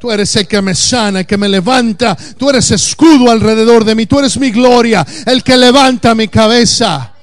Tú 0.04 0.12
eres 0.12 0.36
el 0.36 0.46
que 0.50 0.62
me 0.62 0.76
sana, 0.76 1.22
el 1.22 1.26
que 1.26 1.38
me 1.38 1.48
levanta. 1.48 2.14
Tú 2.38 2.50
eres 2.50 2.70
escudo 2.72 3.32
alrededor 3.32 3.86
de 3.86 3.96
mí. 3.96 4.06
Tú 4.06 4.20
eres 4.20 4.38
mi 4.38 4.52
gloria, 4.52 5.08
el 5.26 5.42
que 5.42 5.56
levanta 5.56 6.14
mi 6.14 6.28
cabeza. 6.28 7.14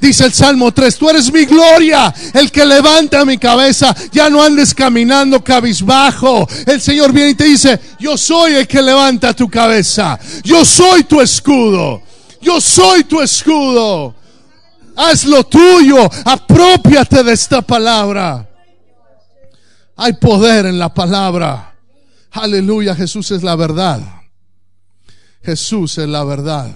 Dice 0.00 0.26
el 0.26 0.32
Salmo 0.32 0.72
3, 0.72 0.96
tú 0.96 1.10
eres 1.10 1.32
mi 1.32 1.46
gloria, 1.46 2.14
el 2.32 2.52
que 2.52 2.64
levanta 2.64 3.24
mi 3.24 3.38
cabeza. 3.38 3.92
Ya 4.12 4.30
no 4.30 4.40
andes 4.40 4.72
caminando 4.72 5.42
cabizbajo. 5.42 6.48
El 6.64 6.80
Señor 6.80 7.12
viene 7.12 7.30
y 7.30 7.34
te 7.34 7.42
dice, 7.42 7.80
yo 7.98 8.16
soy 8.16 8.54
el 8.54 8.68
que 8.68 8.82
levanta 8.82 9.34
tu 9.34 9.50
cabeza. 9.50 10.16
Yo 10.44 10.64
soy 10.64 11.02
tu 11.02 11.20
escudo. 11.20 12.02
Yo 12.40 12.60
soy 12.60 13.02
tu 13.02 13.20
escudo. 13.20 14.14
Haz 14.94 15.24
lo 15.24 15.42
tuyo. 15.42 16.08
Apropiate 16.24 17.24
de 17.24 17.32
esta 17.32 17.62
palabra. 17.62 18.48
Hay 19.96 20.12
poder 20.12 20.66
en 20.66 20.78
la 20.78 20.94
palabra. 20.94 21.67
Aleluya, 22.30 22.94
Jesús 22.94 23.30
es 23.30 23.42
la 23.42 23.56
verdad. 23.56 24.00
Jesús 25.42 25.98
es 25.98 26.08
la 26.08 26.24
verdad. 26.24 26.74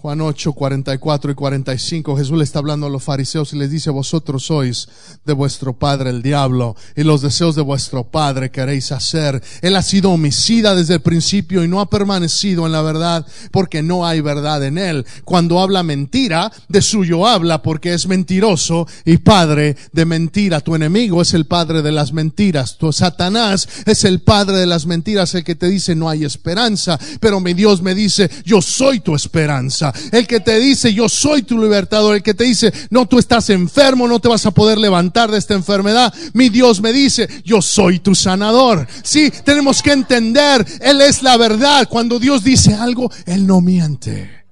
Juan 0.00 0.20
8, 0.20 0.52
44 0.52 1.32
y 1.32 1.34
45, 1.34 2.16
Jesús 2.16 2.38
le 2.38 2.44
está 2.44 2.60
hablando 2.60 2.86
a 2.86 2.88
los 2.88 3.02
fariseos 3.02 3.52
y 3.52 3.58
les 3.58 3.68
dice, 3.68 3.90
vosotros 3.90 4.44
sois 4.44 4.88
de 5.26 5.32
vuestro 5.32 5.76
padre 5.76 6.10
el 6.10 6.22
diablo 6.22 6.76
y 6.94 7.02
los 7.02 7.20
deseos 7.20 7.56
de 7.56 7.62
vuestro 7.62 8.04
padre 8.04 8.52
queréis 8.52 8.92
hacer. 8.92 9.42
Él 9.60 9.74
ha 9.74 9.82
sido 9.82 10.12
homicida 10.12 10.76
desde 10.76 10.94
el 10.94 11.00
principio 11.00 11.64
y 11.64 11.68
no 11.68 11.80
ha 11.80 11.90
permanecido 11.90 12.64
en 12.64 12.70
la 12.70 12.82
verdad 12.82 13.26
porque 13.50 13.82
no 13.82 14.06
hay 14.06 14.20
verdad 14.20 14.62
en 14.62 14.78
él. 14.78 15.04
Cuando 15.24 15.58
habla 15.58 15.82
mentira, 15.82 16.52
de 16.68 16.80
suyo 16.80 17.26
habla 17.26 17.60
porque 17.60 17.92
es 17.92 18.06
mentiroso 18.06 18.86
y 19.04 19.16
padre 19.16 19.76
de 19.92 20.04
mentira. 20.04 20.60
Tu 20.60 20.76
enemigo 20.76 21.22
es 21.22 21.34
el 21.34 21.46
padre 21.46 21.82
de 21.82 21.90
las 21.90 22.12
mentiras. 22.12 22.78
Tu 22.78 22.92
Satanás 22.92 23.68
es 23.84 24.04
el 24.04 24.20
padre 24.20 24.58
de 24.58 24.66
las 24.66 24.86
mentiras, 24.86 25.34
el 25.34 25.42
que 25.42 25.56
te 25.56 25.68
dice 25.68 25.96
no 25.96 26.08
hay 26.08 26.24
esperanza. 26.24 27.00
Pero 27.18 27.40
mi 27.40 27.52
Dios 27.52 27.82
me 27.82 27.96
dice, 27.96 28.30
yo 28.44 28.62
soy 28.62 29.00
tu 29.00 29.16
esperanza 29.16 29.87
el 30.12 30.26
que 30.26 30.40
te 30.40 30.58
dice 30.58 30.92
yo 30.92 31.08
soy 31.08 31.42
tu 31.42 31.58
libertador, 31.58 32.16
el 32.16 32.22
que 32.22 32.34
te 32.34 32.44
dice 32.44 32.72
no, 32.90 33.06
tú 33.06 33.18
estás 33.18 33.50
enfermo, 33.50 34.08
no 34.08 34.20
te 34.20 34.28
vas 34.28 34.46
a 34.46 34.50
poder 34.50 34.78
levantar 34.78 35.30
de 35.30 35.38
esta 35.38 35.54
enfermedad. 35.54 36.12
Mi 36.32 36.48
Dios 36.48 36.80
me 36.80 36.92
dice 36.92 37.28
yo 37.44 37.62
soy 37.62 37.98
tu 37.98 38.14
sanador. 38.14 38.86
Sí, 39.02 39.32
tenemos 39.44 39.82
que 39.82 39.92
entender, 39.92 40.66
Él 40.80 41.00
es 41.00 41.22
la 41.22 41.36
verdad. 41.36 41.88
Cuando 41.88 42.18
Dios 42.18 42.44
dice 42.44 42.74
algo, 42.74 43.10
Él 43.26 43.46
no 43.46 43.60
miente. 43.60 44.44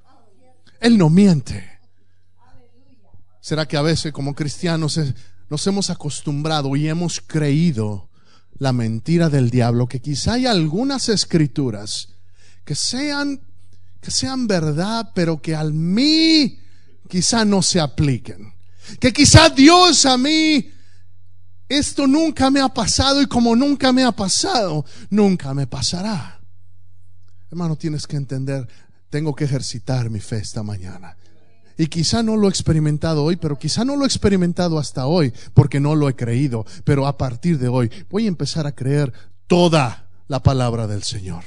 Él 0.81 0.99
no 0.99 1.11
miente. 1.11 1.65
¿Será 3.41 3.67
que 3.67 3.77
a 3.77 3.83
veces 3.83 4.13
como 4.13 4.35
cristianos 4.35 5.01
nos 5.49 5.67
hemos 5.67 5.91
acostumbrado 5.91 6.75
y 6.77 6.89
hemos 6.89 7.21
creído 7.21 8.09
la 8.59 8.73
mentira 8.73 9.29
del 9.29 9.51
diablo, 9.51 9.87
que 9.87 10.01
quizá 10.01 10.35
hay 10.35 10.47
algunas 10.47 11.09
escrituras 11.09 12.09
que 12.65 12.75
sean 12.75 13.41
que 14.07 14.13
sean 14.13 14.47
verdad, 14.47 15.11
pero 15.17 15.43
que 15.43 15.57
al 15.57 15.73
mí 15.73 16.61
quizá 17.09 17.45
no 17.45 17.61
se 17.61 17.81
apliquen. 17.81 18.55
Que 19.01 19.13
quizá 19.13 19.49
Dios 19.49 20.07
a 20.07 20.17
mí, 20.17 20.71
esto 21.69 22.07
nunca 22.07 22.49
me 22.49 22.61
ha 22.61 22.69
pasado 22.69 23.21
y 23.21 23.27
como 23.27 23.57
nunca 23.57 23.93
me 23.93 24.05
ha 24.05 24.13
pasado, 24.13 24.85
nunca 25.11 25.53
me 25.55 25.67
pasará. 25.67 26.41
Hermano, 27.51 27.75
tienes 27.75 28.07
que 28.07 28.15
entender, 28.15 28.69
tengo 29.11 29.35
que 29.35 29.43
ejercitar 29.43 30.09
mi 30.09 30.21
fe 30.21 30.37
esta 30.37 30.63
mañana. 30.63 31.17
Y 31.77 31.89
quizá 31.89 32.23
no 32.23 32.37
lo 32.37 32.47
he 32.47 32.51
experimentado 32.51 33.25
hoy, 33.25 33.35
pero 33.35 33.59
quizá 33.59 33.85
no 33.85 33.97
lo 33.97 34.05
he 34.05 34.07
experimentado 34.07 34.79
hasta 34.79 35.07
hoy, 35.07 35.33
porque 35.53 35.81
no 35.81 35.97
lo 35.97 36.09
he 36.09 36.15
creído. 36.15 36.65
Pero 36.85 37.09
a 37.09 37.19
partir 37.19 37.59
de 37.59 37.67
hoy 37.67 37.91
voy 38.09 38.27
a 38.27 38.29
empezar 38.29 38.69
a 38.69 38.73
creer 38.73 39.13
toda 39.49 40.07
la 40.29 40.45
palabra 40.45 40.87
del 40.87 41.03
Señor 41.03 41.43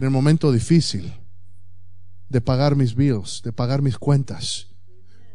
en 0.00 0.04
el 0.04 0.10
momento 0.10 0.52
difícil 0.52 1.12
de 2.28 2.40
pagar 2.40 2.76
mis 2.76 2.94
bills, 2.94 3.42
de 3.42 3.52
pagar 3.52 3.82
mis 3.82 3.98
cuentas, 3.98 4.68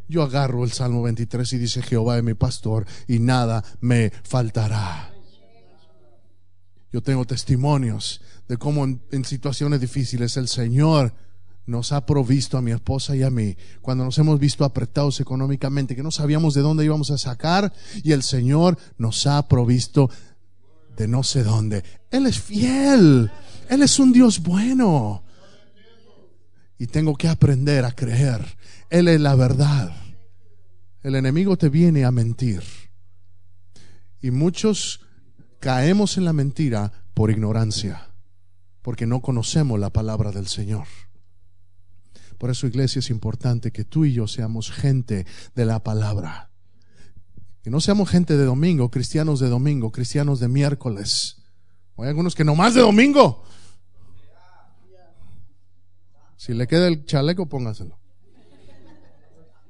yo 0.08 0.22
agarro 0.22 0.64
el 0.64 0.72
Salmo 0.72 1.02
23 1.02 1.52
y 1.54 1.58
dice, 1.58 1.82
Jehová 1.82 2.18
es 2.18 2.24
mi 2.24 2.34
pastor 2.34 2.86
y 3.08 3.18
nada 3.18 3.64
me 3.80 4.12
faltará. 4.22 5.12
Yo 6.92 7.02
tengo 7.02 7.24
testimonios 7.24 8.20
de 8.46 8.58
cómo 8.58 8.84
en, 8.84 9.02
en, 9.10 9.24
situaciones 9.24 9.80
difíciles 9.80 10.36
el 10.36 10.48
Señor 10.48 11.14
nos 11.64 11.92
ha 11.92 12.04
provisto 12.04 12.58
a 12.58 12.62
mi 12.62 12.72
esposa 12.72 13.16
y 13.16 13.22
a 13.22 13.30
mí 13.30 13.56
cuando 13.80 14.04
nos 14.04 14.18
hemos 14.18 14.38
visto 14.38 14.64
apretados 14.64 15.20
económicamente, 15.20 15.96
que 15.96 16.02
no 16.02 16.10
sabíamos 16.10 16.52
de 16.54 16.60
dónde 16.60 16.84
íbamos 16.84 17.10
a 17.10 17.18
sacar 17.18 17.72
y 18.02 18.12
el 18.12 18.22
Señor 18.22 18.76
nos 18.98 19.26
ha 19.26 19.48
provisto 19.48 20.10
de 20.96 21.08
no 21.08 21.22
sé 21.22 21.42
dónde. 21.42 21.82
Él 22.10 22.26
es 22.26 22.38
fiel. 22.38 23.30
Él 23.72 23.82
es 23.82 23.98
un 23.98 24.12
Dios 24.12 24.42
bueno. 24.42 25.24
Y 26.76 26.88
tengo 26.88 27.16
que 27.16 27.26
aprender 27.26 27.86
a 27.86 27.92
creer. 27.92 28.44
Él 28.90 29.08
es 29.08 29.18
la 29.18 29.34
verdad. 29.34 29.96
El 31.02 31.14
enemigo 31.14 31.56
te 31.56 31.70
viene 31.70 32.04
a 32.04 32.10
mentir. 32.10 32.62
Y 34.20 34.30
muchos 34.30 35.00
caemos 35.58 36.18
en 36.18 36.26
la 36.26 36.34
mentira 36.34 36.92
por 37.14 37.30
ignorancia, 37.30 38.10
porque 38.82 39.06
no 39.06 39.22
conocemos 39.22 39.80
la 39.80 39.88
palabra 39.88 40.32
del 40.32 40.48
Señor. 40.48 40.86
Por 42.36 42.50
eso, 42.50 42.66
iglesia, 42.66 42.98
es 42.98 43.08
importante 43.08 43.72
que 43.72 43.84
tú 43.84 44.04
y 44.04 44.12
yo 44.12 44.28
seamos 44.28 44.70
gente 44.70 45.24
de 45.54 45.64
la 45.64 45.82
palabra. 45.82 46.50
Que 47.62 47.70
no 47.70 47.80
seamos 47.80 48.10
gente 48.10 48.36
de 48.36 48.44
domingo, 48.44 48.90
cristianos 48.90 49.40
de 49.40 49.48
domingo, 49.48 49.90
cristianos 49.92 50.40
de 50.40 50.48
miércoles. 50.48 51.38
Hay 51.96 52.08
algunos 52.08 52.34
que 52.34 52.44
no 52.44 52.54
más 52.54 52.74
de 52.74 52.82
domingo. 52.82 53.46
Si 56.44 56.54
le 56.54 56.66
queda 56.66 56.88
el 56.88 57.04
chaleco, 57.04 57.46
póngaselo. 57.46 57.96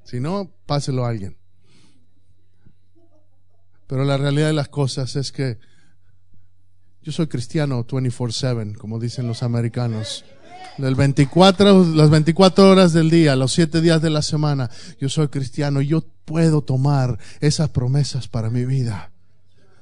Si 0.05 0.21
no, 0.21 0.51
páselo 0.65 1.05
a 1.05 1.11
alguien. 1.11 1.37
Pero 3.87 4.07
la 4.07 4.17
realidad 4.17 4.47
de 4.47 4.55
las 4.55 4.71
cosas 4.71 5.15
es 5.17 5.33
que 5.33 5.59
yo 7.03 7.13
soy 7.13 7.27
cristiano 7.27 7.87
24/7, 7.87 8.79
como 8.79 8.99
dicen 8.99 9.27
los 9.27 9.43
americanos. 9.43 10.25
Del 10.79 10.95
24, 10.95 11.85
las 11.95 12.09
24 12.09 12.71
horas 12.71 12.95
del 12.95 13.11
día, 13.11 13.37
los 13.37 13.53
7 13.53 13.83
días 13.83 14.01
de 14.01 14.09
la 14.09 14.23
semana, 14.23 14.71
yo 14.99 15.11
soy 15.11 15.29
cristiano 15.29 15.83
y 15.83 15.89
yo 15.89 16.03
puedo 16.25 16.63
tomar 16.63 17.19
esas 17.41 17.69
promesas 17.69 18.29
para 18.29 18.49
mi 18.49 18.65
vida. 18.65 19.13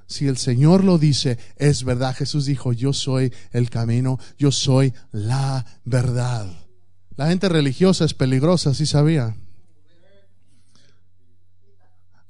Si 0.09 0.27
el 0.27 0.39
Señor 0.39 0.83
lo 0.83 0.99
dice, 0.99 1.39
es 1.55 1.85
verdad. 1.85 2.17
Jesús 2.17 2.47
dijo, 2.47 2.73
yo 2.73 2.93
soy 2.93 3.33
el 3.53 3.71
camino, 3.71 4.19
yo 4.39 4.51
soy 4.51 4.93
la 5.13 5.65
verdad. 5.85 6.49
La 7.21 7.27
gente 7.27 7.51
religiosa 7.51 8.07
es 8.07 8.15
peligrosa, 8.15 8.73
¿sí 8.73 8.87
sabía? 8.87 9.37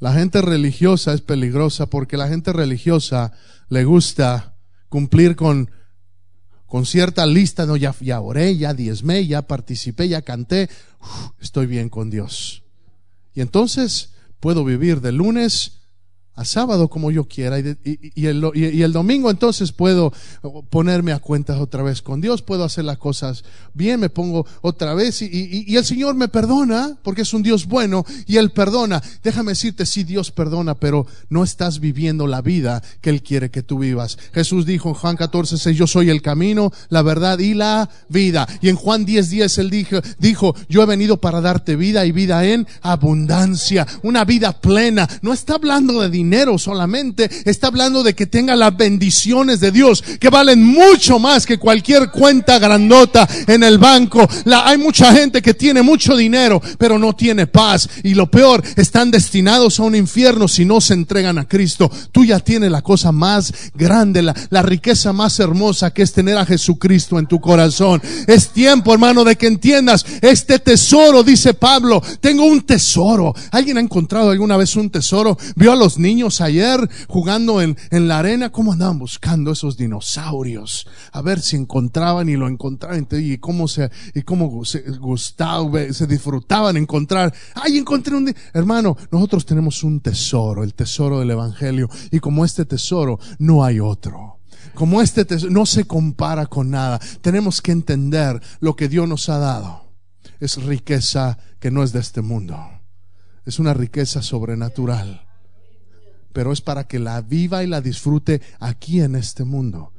La 0.01 0.13
gente 0.15 0.43
religiosa 0.43 1.13
es 1.15 1.21
peligrosa 1.21 1.87
porque 1.87 2.17
la 2.17 2.27
gente 2.27 2.53
religiosa 2.53 3.31
le 3.69 3.85
gusta 3.85 4.57
cumplir 4.89 5.37
con, 5.37 5.71
con 6.67 6.87
cierta 6.87 7.25
lista, 7.25 7.67
no, 7.67 7.77
ya, 7.77 7.95
ya 8.01 8.21
oré, 8.21 8.57
ya 8.57 8.75
diezmé, 8.75 9.29
ya 9.29 9.43
participé, 9.43 10.09
ya 10.09 10.23
canté, 10.23 10.69
estoy 11.41 11.67
bien 11.67 11.89
con 11.89 12.11
Dios. 12.11 12.65
Y 13.33 13.43
entonces 13.43 14.11
puedo 14.41 14.65
vivir 14.65 15.01
de 15.01 15.13
lunes 15.13 15.80
a 16.37 16.45
sábado 16.45 16.89
como 16.89 17.11
yo 17.11 17.25
quiera 17.25 17.59
y, 17.59 18.27
el, 18.27 18.93
domingo 18.93 19.31
entonces 19.31 19.73
puedo 19.73 20.13
ponerme 20.71 21.13
a 21.13 21.19
cuentas 21.19 21.59
otra 21.61 21.83
vez 21.83 22.01
con 22.01 22.21
Dios, 22.21 22.41
puedo 22.41 22.65
hacer 22.65 22.85
las 22.85 22.99
cosas 22.99 23.45
bien, 23.75 24.01
me 24.01 24.09
pongo 24.09 24.47
otra 24.63 24.95
vez 24.95 25.21
y, 25.23 25.77
el 25.77 25.85
Señor 25.85 26.15
me 26.15 26.29
perdona 26.29 26.97
porque 27.03 27.23
es 27.23 27.35
un 27.35 27.43
Dios 27.43 27.67
bueno 27.67 28.05
y 28.27 28.37
Él 28.37 28.51
perdona. 28.51 29.03
Déjame 29.23 29.53
decirte, 29.53 29.87
sí 29.87 30.05
Dios 30.05 30.31
perdona, 30.31 30.75
pero 30.75 31.07
no 31.29 31.45
estás 31.45 31.81
viviendo 31.81 32.27
la 32.27 32.43
vida 32.43 32.83
que 33.01 33.11
Él 33.11 33.23
quiere 33.23 33.51
que 33.51 33.63
tú 33.63 33.79
vivas. 33.79 34.19
Jesús 34.33 34.67
dijo 34.67 34.91
en 34.91 34.95
Juan 34.95 35.17
14, 35.17 35.59
6, 35.59 35.77
yo 35.77 35.87
soy 35.87 36.11
el 36.11 36.23
camino, 36.23 36.73
la 36.89 37.03
verdad 37.03 37.39
y 37.39 37.55
la 37.55 37.89
vida. 38.09 38.49
Y 38.61 38.69
en 38.69 38.77
Juan 38.77 39.05
10, 39.05 39.31
10 39.31 39.59
Él 39.59 39.71
dijo, 39.71 40.01
dijo, 40.19 40.55
yo 40.69 40.83
he 40.83 40.87
venido 40.87 41.19
para 41.19 41.41
darte 41.41 41.77
vida 41.77 42.05
y 42.07 42.13
vida 42.13 42.45
en 42.47 42.67
abundancia, 42.83 43.87
una 44.03 44.25
vida 44.25 44.53
plena. 44.53 45.09
No 45.23 45.33
está 45.33 45.55
hablando 45.55 46.01
de 46.01 46.09
dinero 46.09 46.20
solamente, 46.59 47.31
está 47.45 47.69
hablando 47.69 48.03
de 48.03 48.15
que 48.15 48.27
tenga 48.27 48.57
las 48.57 48.77
bendiciones 48.77 49.61
de 49.61 49.71
Dios, 49.71 50.03
que 50.19 50.31
valen 50.31 50.63
mucho 50.63 51.19
más 51.19 51.47
que 51.47 51.59
cualquier 51.59 52.11
cuenta 52.11 52.59
grandota 52.59 53.29
en 53.47 53.63
el 53.63 53.79
banco. 53.79 54.29
La, 54.45 54.67
hay 54.67 54.79
mucha 54.79 55.13
gente 55.13 55.43
que 55.43 55.55
tiene 55.55 55.83
mucho 55.83 56.17
dinero, 56.17 56.61
pero 56.79 56.99
no 56.99 57.15
tiene 57.15 57.47
paz. 57.47 57.89
Y 58.03 58.15
lo 58.15 58.31
peor, 58.31 58.63
están 58.77 59.11
destinados 59.11 59.81
a 59.81 59.85
un 59.85 59.95
infierno 59.95 60.49
si 60.49 60.65
no 60.65 60.81
se 60.81 60.95
entregan 60.95 61.39
a 61.39 61.47
Cristo. 61.47 61.91
Tú 62.13 62.25
ya 62.25 62.41
tienes 62.41 62.71
la 62.71 62.83
cosa 62.83 63.13
más 63.13 63.53
grande, 63.75 64.23
la, 64.23 64.35
la 64.51 64.63
riqueza 64.63 65.13
más 65.13 65.39
hermosa 65.41 65.93
que 65.93 66.03
es 66.03 66.13
tener 66.13 66.37
a 66.37 66.47
Jesucristo 66.47 67.19
en 67.19 67.27
tu 67.27 67.41
corazón. 67.41 68.03
Es 68.27 68.51
tiempo, 68.51 68.93
hermano, 68.93 69.25
de 69.25 69.37
que 69.37 69.47
entiendas 69.47 70.05
este 70.21 70.59
tesoro, 70.59 71.23
dice 71.23 71.55
Pablo. 71.55 72.03
Tengo 72.21 72.45
un 72.45 72.63
tesoro. 72.63 73.35
¿Alguien 73.51 73.79
ha 73.79 73.81
encontrado 73.81 74.31
alguna 74.31 74.57
vez 74.57 74.77
un 74.77 74.91
tesoro? 74.91 75.39
¿Vio 75.57 75.73
a 75.73 75.77
los 75.77 75.99
niños 75.99 76.10
ayer 76.41 76.89
jugando 77.09 77.61
en, 77.61 77.77
en 77.91 78.09
la 78.09 78.19
arena? 78.19 78.51
¿Cómo 78.51 78.73
andaban 78.73 78.99
buscando 78.99 79.53
esos 79.53 79.77
dinosaurios? 79.77 80.87
A 81.13 81.23
ver 81.23 81.41
si 81.41 81.57
encontraban 81.57 82.29
y 82.29 82.37
lo 82.37 82.49
encontraban 82.49 83.07
y 83.11 83.39
cómo 83.39 83.69
se, 83.69 83.91
y 84.15 84.23
cómo 84.23 84.65
se 84.65 84.81
gustaba, 84.99 85.93
se 85.93 86.07
disfrutaban 86.07 86.77
encontrar. 86.77 87.33
Ay, 87.55 87.79
encontré 87.79 88.15
un, 88.15 88.35
hermano, 88.53 88.97
nosotros 89.11 89.47
tenemos 89.47 89.83
un 89.85 90.01
tesoro, 90.01 90.63
el 90.63 90.75
tesoro 90.75 91.21
del 91.21 91.31
evangelio. 91.31 91.89
Y 92.11 92.21
como 92.21 92.45
este 92.45 92.65
tesoro, 92.65 93.19
no 93.39 93.65
hay 93.65 93.81
otro 93.81 94.37
como 94.75 95.03
este 95.03 95.25
tesoro, 95.25 95.53
no 95.53 95.67
se 95.67 95.85
compara 95.85 96.47
con 96.47 96.71
nada. 96.71 97.01
Tenemos 97.23 97.61
que 97.61 97.73
entender 97.73 98.41
lo 98.61 98.77
que 98.77 98.89
Dios 98.89 99.09
nos 99.09 99.29
ha 99.29 99.39
dado. 99.39 99.91
Es 100.39 100.63
riqueza 100.63 101.39
que 101.59 101.71
no 101.71 101.83
es 101.83 101.93
de 101.93 102.01
este 102.01 102.23
mundo. 102.23 102.59
Es 103.45 103.59
una 103.59 103.75
riqueza 103.75 104.23
sobrenatural. 104.23 105.30
Pero 106.33 106.53
es 106.53 106.61
para 106.61 106.85
que 106.85 106.99
la 106.99 107.21
viva 107.23 107.63
y 107.63 107.67
la 107.67 107.81
disfrute 107.81 108.41
aquí 108.59 109.01
en 109.01 109.17
este 109.17 109.45
mundo. 109.45 109.93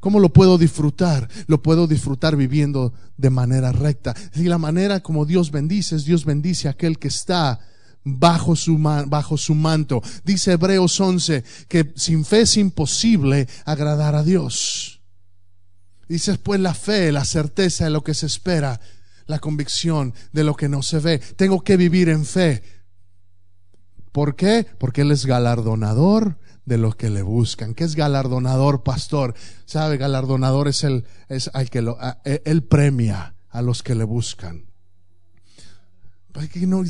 ¿Cómo 0.00 0.18
lo 0.18 0.32
puedo 0.32 0.56
disfrutar? 0.56 1.28
Lo 1.46 1.62
puedo 1.62 1.86
disfrutar 1.86 2.34
viviendo 2.34 2.94
de 3.18 3.30
manera 3.30 3.70
recta. 3.70 4.14
Y 4.34 4.44
la 4.44 4.58
manera 4.58 5.00
como 5.00 5.26
Dios 5.26 5.50
bendice 5.50 5.96
es 5.96 6.04
Dios 6.04 6.24
bendice 6.24 6.68
a 6.68 6.72
aquel 6.72 6.98
que 6.98 7.08
está 7.08 7.60
bajo 8.02 8.56
su, 8.56 8.78
bajo 8.78 9.36
su 9.36 9.54
manto. 9.54 10.02
Dice 10.24 10.52
Hebreos 10.52 10.98
11 10.98 11.44
que 11.68 11.92
sin 11.96 12.24
fe 12.24 12.42
es 12.42 12.56
imposible 12.56 13.46
agradar 13.66 14.14
a 14.14 14.22
Dios. 14.22 15.00
Dice 16.08 16.36
pues 16.38 16.60
la 16.60 16.74
fe, 16.74 17.12
la 17.12 17.24
certeza 17.24 17.84
de 17.84 17.90
lo 17.90 18.02
que 18.02 18.14
se 18.14 18.26
espera, 18.26 18.80
la 19.26 19.38
convicción 19.38 20.14
de 20.32 20.44
lo 20.44 20.56
que 20.56 20.68
no 20.68 20.82
se 20.82 20.98
ve. 20.98 21.18
Tengo 21.18 21.62
que 21.62 21.76
vivir 21.76 22.08
en 22.08 22.24
fe. 22.24 22.79
¿Por 24.12 24.36
qué? 24.36 24.66
Porque 24.78 25.02
Él 25.02 25.10
es 25.10 25.26
galardonador 25.26 26.38
de 26.64 26.78
los 26.78 26.96
que 26.96 27.10
le 27.10 27.22
buscan. 27.22 27.74
¿Qué 27.74 27.84
es 27.84 27.96
galardonador, 27.96 28.82
pastor? 28.82 29.34
¿Sabe? 29.64 29.96
Galardonador 29.96 30.68
es 30.68 30.84
el, 30.84 31.04
es 31.28 31.50
al 31.52 31.70
que 31.70 31.82
lo, 31.82 31.98
e, 32.24 32.42
él 32.44 32.62
premia 32.62 33.34
a 33.48 33.62
los 33.62 33.82
que 33.82 33.94
le 33.94 34.04
buscan. 34.04 34.66
No, 36.66 36.80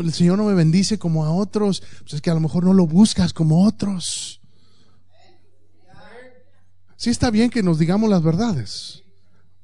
el 0.00 0.12
Señor 0.12 0.38
no 0.38 0.44
me 0.44 0.54
bendice 0.54 0.98
como 0.98 1.24
a 1.24 1.32
otros. 1.32 1.82
Pues 2.00 2.14
es 2.14 2.20
que 2.20 2.30
a 2.30 2.34
lo 2.34 2.40
mejor 2.40 2.64
no 2.64 2.72
lo 2.72 2.86
buscas 2.86 3.32
como 3.32 3.66
otros. 3.66 4.40
Sí 6.96 7.10
está 7.10 7.30
bien 7.30 7.50
que 7.50 7.62
nos 7.62 7.78
digamos 7.78 8.08
las 8.08 8.22
verdades. 8.22 9.03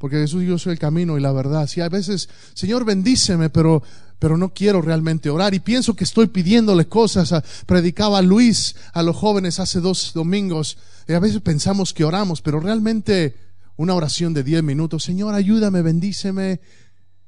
Porque 0.00 0.16
Jesús 0.16 0.42
yo 0.42 0.58
soy 0.58 0.72
el 0.72 0.78
camino 0.78 1.18
y 1.18 1.20
la 1.20 1.30
verdad. 1.30 1.68
Sí, 1.68 1.82
a 1.82 1.90
veces, 1.90 2.30
Señor, 2.54 2.84
bendíceme, 2.84 3.50
pero 3.50 3.82
pero 4.18 4.36
no 4.36 4.52
quiero 4.52 4.82
realmente 4.82 5.30
orar 5.30 5.54
y 5.54 5.60
pienso 5.60 5.94
que 5.94 6.04
estoy 6.04 6.26
pidiéndole 6.26 6.86
cosas. 6.86 7.32
Predicaba 7.64 8.20
Luis 8.20 8.76
a 8.92 9.02
los 9.02 9.16
jóvenes 9.16 9.58
hace 9.58 9.80
dos 9.80 10.12
domingos 10.14 10.76
y 11.08 11.14
a 11.14 11.20
veces 11.20 11.40
pensamos 11.40 11.94
que 11.94 12.04
oramos, 12.04 12.42
pero 12.42 12.60
realmente 12.60 13.34
una 13.76 13.94
oración 13.94 14.34
de 14.34 14.44
diez 14.44 14.62
minutos, 14.62 15.04
Señor, 15.04 15.34
ayúdame, 15.34 15.80
bendíceme. 15.80 16.60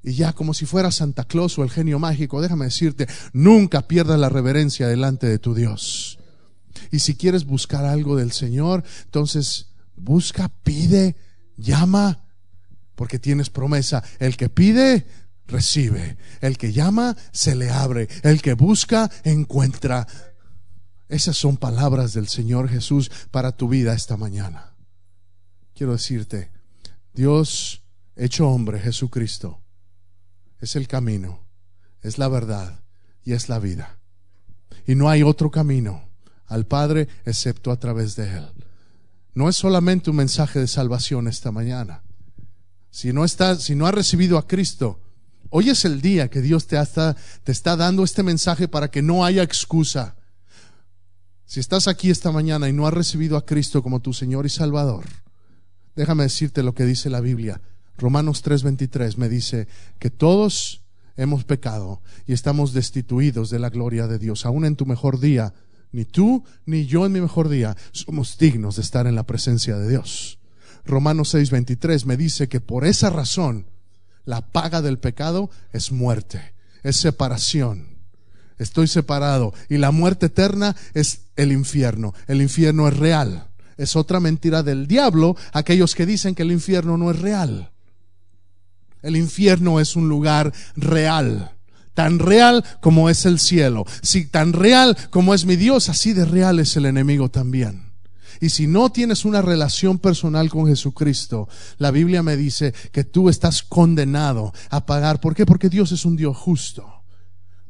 Y 0.03 0.13
ya 0.13 0.35
como 0.35 0.53
si 0.53 0.67
fuera 0.67 0.91
Santa 0.91 1.25
Claus 1.25 1.59
o 1.59 1.63
el 1.63 1.71
genio 1.71 1.99
mágico, 1.99 2.43
déjame 2.43 2.67
decirte, 2.67 3.07
nunca 3.33 3.89
pierdas 3.89 4.21
la 4.21 4.29
reverencia 4.29 4.87
delante 4.87 5.27
de 5.27 5.39
tu 5.39 5.55
Dios. 5.55 6.19
Y 6.91 6.99
si 6.99 7.15
quieres 7.15 7.47
buscar 7.47 7.87
algo 7.87 8.17
del 8.17 8.33
Señor, 8.33 8.85
entonces 9.05 9.69
busca, 9.97 10.51
pide, 10.63 11.17
llama, 11.57 12.23
porque 12.95 13.19
tienes 13.19 13.51
promesa. 13.51 14.03
El 14.19 14.37
que 14.37 14.49
pide, 14.49 15.07
recibe. 15.47 16.17
El 16.41 16.59
que 16.59 16.73
llama, 16.73 17.17
se 17.33 17.55
le 17.55 17.71
abre. 17.71 18.09
El 18.23 18.43
que 18.43 18.55
busca, 18.55 19.11
encuentra. 19.25 20.07
Esas 21.09 21.37
son 21.37 21.57
palabras 21.57 22.15
del 22.15 22.29
Señor 22.29 22.69
Jesús 22.69 23.11
para 23.31 23.53
tu 23.53 23.69
vida 23.69 23.95
esta 23.95 24.17
mañana. 24.17 24.75
Quiero 25.75 25.93
decirte, 25.93 26.51
Dios 27.13 27.83
hecho 28.17 28.49
hombre, 28.49 28.79
Jesucristo, 28.79 29.61
es 30.61 30.77
el 30.77 30.89
camino, 30.89 31.41
es 32.03 32.19
la 32.19 32.29
verdad 32.29 32.83
y 33.25 33.33
es 33.33 33.49
la 33.49 33.59
vida. 33.59 33.99
Y 34.87 34.95
no 34.95 35.09
hay 35.09 35.23
otro 35.23 35.51
camino 35.51 36.09
al 36.47 36.67
Padre 36.67 37.09
excepto 37.25 37.71
a 37.71 37.79
través 37.79 38.17
de 38.17 38.37
Él. 38.37 38.49
No 39.35 39.49
es 39.49 39.57
solamente 39.57 40.11
un 40.11 40.17
mensaje 40.17 40.61
de 40.61 40.67
salvación 40.67 41.27
esta 41.27 41.51
mañana. 41.51 42.03
Si 42.93 43.13
no, 43.13 43.25
está, 43.25 43.57
si 43.57 43.75
no 43.75 43.89
has 43.89 43.95
recibido 43.95 44.39
a 44.39 44.47
Cristo, 44.47 45.01
Hoy 45.55 45.69
es 45.69 45.85
el 45.85 46.01
día 46.01 46.31
que 46.31 46.41
Dios 46.41 46.67
te, 46.67 46.79
te 47.45 47.53
está 47.53 47.77
dando 47.77 48.05
este 48.05 48.23
mensaje 48.23 48.69
para 48.69 48.91
que 48.91 49.03
no 49.03 49.23
haya 49.23 49.43
excusa. 49.43 50.17
Si 51.45 51.61
estás 51.61 51.89
aquí 51.89 52.09
esta 52.09 52.33
mañana 52.33 52.71
y 52.71 52.73
no 52.73 52.87
has 52.87 52.95
recibido 52.95 53.37
a 53.37 53.45
Cristo 53.45 53.83
como 53.83 54.01
tu 54.01 54.15
Señor 54.15 54.47
y 54.47 54.49
Salvador, 54.49 55.05
déjame 55.95 56.23
decirte 56.23 56.63
lo 56.63 56.75
que 56.75 56.87
dice 56.87 57.11
la 57.11 57.21
Biblia. 57.21 57.61
Romanos 57.99 58.43
3:23 58.43 59.19
me 59.19 59.29
dice 59.29 59.69
que 59.99 60.09
todos 60.09 60.81
hemos 61.19 61.45
pecado 61.45 62.01
y 62.27 62.33
estamos 62.33 62.73
destituidos 62.73 63.51
de 63.51 63.59
la 63.59 63.69
gloria 63.69 64.07
de 64.07 64.19
Dios. 64.19 64.47
Aún 64.47 64.65
en 64.65 64.77
tu 64.77 64.87
mejor 64.87 65.21
día, 65.21 65.53
ni 65.93 66.07
tú 66.07 66.45
ni 66.65 66.87
yo 66.87 67.05
en 67.05 67.13
mi 67.13 67.21
mejor 67.21 67.51
día 67.51 67.77
somos 67.91 68.39
dignos 68.39 68.77
de 68.77 68.83
estar 68.83 69.07
en 69.07 69.17
la 69.17 69.27
presencia 69.27 69.77
de 69.77 69.87
Dios. 69.87 70.39
Romanos 70.85 71.35
6:23 71.35 72.07
me 72.07 72.17
dice 72.17 72.49
que 72.49 72.61
por 72.61 72.85
esa 72.85 73.11
razón 73.11 73.67
la 74.25 74.41
paga 74.41 74.83
del 74.83 74.99
pecado 74.99 75.51
es 75.73 75.93
muerte, 75.93 76.55
es 76.83 76.97
separación. 76.97 77.93
Estoy 78.59 78.87
separado. 78.87 79.53
Y 79.69 79.79
la 79.79 79.91
muerte 79.91 80.27
eterna 80.27 80.77
es 80.95 81.23
el 81.37 81.53
infierno. 81.53 82.15
El 82.29 82.41
infierno 82.41 82.87
es 82.87 82.97
real. 82.97 83.49
Es 83.77 83.97
otra 83.97 84.21
mentira 84.21 84.63
del 84.63 84.87
diablo, 84.87 85.37
aquellos 85.53 85.95
que 85.95 86.07
dicen 86.07 86.35
que 86.35 86.43
el 86.43 86.53
infierno 86.53 86.97
no 86.97 87.11
es 87.11 87.19
real. 87.19 87.73
El 89.03 89.17
infierno 89.17 89.81
es 89.81 89.97
un 89.97 90.09
lugar 90.09 90.53
real. 90.77 91.53
Tan 91.95 92.21
real 92.21 92.65
como 92.81 93.11
es 93.11 93.27
el 93.27 93.41
cielo. 93.41 93.85
Si 94.01 94.27
tan 94.27 94.53
real 94.53 94.97
como 95.11 95.35
es 95.35 95.45
mi 95.45 95.57
Dios, 95.57 95.89
así 95.89 96.13
de 96.13 96.25
real 96.25 96.61
es 96.61 96.77
el 96.77 96.87
enemigo 96.87 97.31
también. 97.31 97.92
Y 98.43 98.51
si 98.51 98.67
no 98.67 98.91
tienes 98.91 99.25
una 99.25 99.41
relación 99.41 100.01
personal 100.01 100.51
con 100.51 100.67
Jesucristo, 100.67 101.49
la 101.79 101.93
Biblia 101.93 102.25
me 102.25 102.37
dice 102.37 102.75
que 102.91 103.05
tú 103.05 103.29
estás 103.29 103.63
condenado 103.63 104.53
a 104.69 104.85
pagar. 104.85 105.21
¿Por 105.21 105.37
qué? 105.37 105.47
Porque 105.47 105.69
Dios 105.69 105.93
es 105.93 106.05
un 106.05 106.17
Dios 106.17 106.37
justo. 106.37 107.05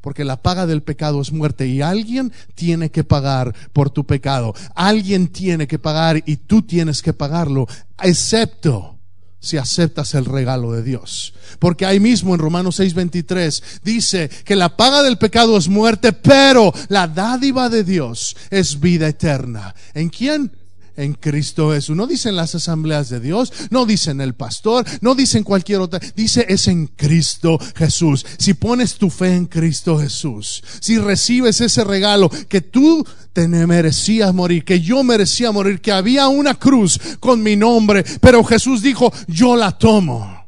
Porque 0.01 0.25
la 0.25 0.41
paga 0.41 0.67
del 0.67 0.83
pecado 0.83 1.21
es 1.21 1.31
muerte 1.31 1.67
y 1.67 1.83
alguien 1.83 2.33
tiene 2.55 2.91
que 2.91 3.05
pagar 3.05 3.55
por 3.75 3.91
tu 3.91 4.07
pecado. 4.07 4.55
Alguien 4.75 5.29
tiene 5.29 5.67
que 5.67 5.79
pagar 5.79 6.23
y 6.25 6.39
tú 6.39 6.63
tienes 6.63 7.03
que 7.03 7.13
pagarlo, 7.13 7.67
excepto 8.03 8.99
si 9.41 9.59
aceptas 9.59 10.15
el 10.15 10.25
regalo 10.25 10.73
de 10.73 10.83
Dios. 10.83 11.35
Porque 11.59 11.85
ahí 11.85 12.01
mismo 12.01 12.33
en 12.33 12.41
Romanos 12.41 12.81
6:23 12.81 13.63
dice 13.85 14.31
que 14.47 14.57
la 14.57 14.75
paga 14.75 15.03
del 15.03 15.19
pecado 15.19 15.59
es 15.59 15.69
muerte, 15.69 16.15
pero 16.15 16.73
la 16.89 17.09
dádiva 17.09 17.69
de 17.69 17.85
Dios 17.85 18.35
es 18.49 18.81
vida 18.81 19.07
eterna. 19.07 19.75
¿En 19.93 20.09
quién? 20.09 20.62
En 20.97 21.15
Cristo 21.15 21.73
Jesús. 21.73 21.97
No 21.97 22.07
dicen 22.07 22.37
las 22.37 22.55
asambleas 22.55 23.09
de 23.09 23.21
Dios, 23.21 23.53
no 23.71 23.87
dicen 23.87 24.21
el 24.21 24.35
pastor, 24.35 24.85
no 25.01 25.15
dicen 25.15 25.45
cualquier 25.45 25.81
otra. 25.81 26.01
Dice 26.15 26.47
es 26.49 26.69
en 26.69 26.87
Cristo 26.87 27.59
Jesús. 27.77 28.25
Si 28.39 28.55
pones 28.55 28.95
tu 28.97 29.11
fe 29.11 29.35
en 29.35 29.47
Cristo 29.47 29.99
Jesús, 29.99 30.63
si 30.81 30.99
recibes 30.99 31.61
ese 31.61 31.85
regalo 31.85 32.31
que 32.49 32.61
tú 32.61 33.05
te 33.33 33.49
merecías 33.49 34.35
morir, 34.35 34.65
que 34.65 34.81
yo 34.81 35.03
merecía 35.03 35.53
morir, 35.53 35.81
que 35.81 35.93
había 35.93 36.29
una 36.29 36.55
cruz 36.55 36.99
con 37.21 37.43
mi 37.43 37.57
nombre, 37.57 38.05
pero 38.21 38.45
Jesús 38.45 38.83
dijo, 38.83 39.13
yo 39.27 39.57
la 39.57 39.77
tomo. 39.79 40.47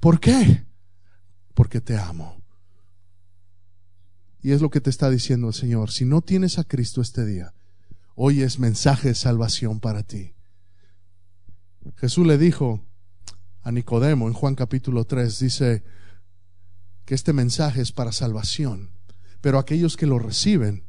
¿Por 0.00 0.20
qué? 0.20 0.64
Porque 1.54 1.80
te 1.80 1.96
amo. 1.96 2.36
Y 4.42 4.52
es 4.52 4.60
lo 4.60 4.70
que 4.70 4.80
te 4.80 4.90
está 4.90 5.10
diciendo 5.10 5.48
el 5.48 5.54
Señor. 5.54 5.90
Si 5.90 6.04
no 6.04 6.20
tienes 6.20 6.60
a 6.60 6.64
Cristo 6.64 7.00
este 7.00 7.26
día, 7.26 7.52
hoy 8.16 8.42
es 8.42 8.58
mensaje 8.58 9.08
de 9.08 9.14
salvación 9.14 9.78
para 9.78 10.02
ti. 10.02 10.34
Jesús 11.96 12.26
le 12.26 12.38
dijo 12.38 12.82
a 13.62 13.70
Nicodemo 13.70 14.26
en 14.26 14.34
Juan 14.34 14.54
capítulo 14.54 15.04
3, 15.04 15.38
dice 15.38 15.84
que 17.04 17.14
este 17.14 17.32
mensaje 17.32 17.82
es 17.82 17.92
para 17.92 18.10
salvación, 18.12 18.90
pero 19.40 19.58
aquellos 19.58 19.96
que 19.96 20.06
lo 20.06 20.18
reciben 20.18 20.84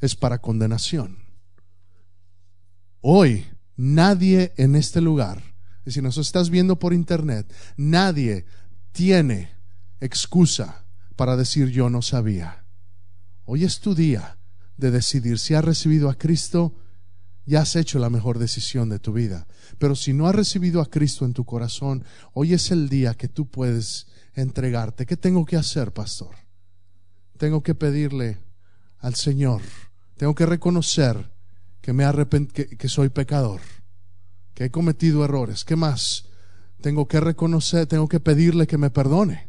es 0.00 0.16
para 0.16 0.40
condenación. 0.40 1.18
Hoy 3.02 3.46
nadie 3.76 4.52
en 4.56 4.74
este 4.74 5.00
lugar, 5.00 5.42
y 5.84 5.92
si 5.92 6.00
nos 6.00 6.16
estás 6.16 6.48
viendo 6.48 6.78
por 6.78 6.94
internet, 6.94 7.52
nadie 7.76 8.46
tiene 8.92 9.50
excusa 10.00 10.86
para 11.16 11.36
decir 11.36 11.68
yo 11.68 11.90
no 11.90 12.00
sabía. 12.00 12.64
Hoy 13.44 13.64
es 13.64 13.80
tu 13.80 13.94
día 13.94 14.38
de 14.76 14.90
decidir 14.90 15.38
si 15.38 15.54
has 15.54 15.64
recibido 15.64 16.08
a 16.08 16.14
Cristo, 16.14 16.74
ya 17.44 17.62
has 17.62 17.76
hecho 17.76 17.98
la 17.98 18.10
mejor 18.10 18.38
decisión 18.38 18.88
de 18.88 18.98
tu 18.98 19.12
vida. 19.12 19.46
Pero 19.78 19.96
si 19.96 20.12
no 20.12 20.28
has 20.28 20.34
recibido 20.34 20.80
a 20.80 20.90
Cristo 20.90 21.24
en 21.24 21.32
tu 21.32 21.44
corazón, 21.44 22.04
hoy 22.34 22.54
es 22.54 22.70
el 22.70 22.88
día 22.88 23.14
que 23.14 23.28
tú 23.28 23.46
puedes 23.46 24.06
entregarte. 24.34 25.06
¿Qué 25.06 25.16
tengo 25.16 25.44
que 25.44 25.56
hacer, 25.56 25.92
pastor? 25.92 26.34
Tengo 27.38 27.62
que 27.62 27.74
pedirle 27.74 28.38
al 28.98 29.16
Señor, 29.16 29.62
tengo 30.16 30.34
que 30.34 30.46
reconocer 30.46 31.32
que 31.80 31.92
me 31.92 32.04
que, 32.52 32.88
soy 32.88 33.08
pecador, 33.08 33.60
que 34.54 34.66
he 34.66 34.70
cometido 34.70 35.24
errores. 35.24 35.64
¿Qué 35.64 35.74
más? 35.74 36.26
Tengo 36.80 37.08
que 37.08 37.18
reconocer, 37.18 37.86
tengo 37.86 38.08
que 38.08 38.20
pedirle 38.20 38.68
que 38.68 38.78
me 38.78 38.90
perdone. 38.90 39.48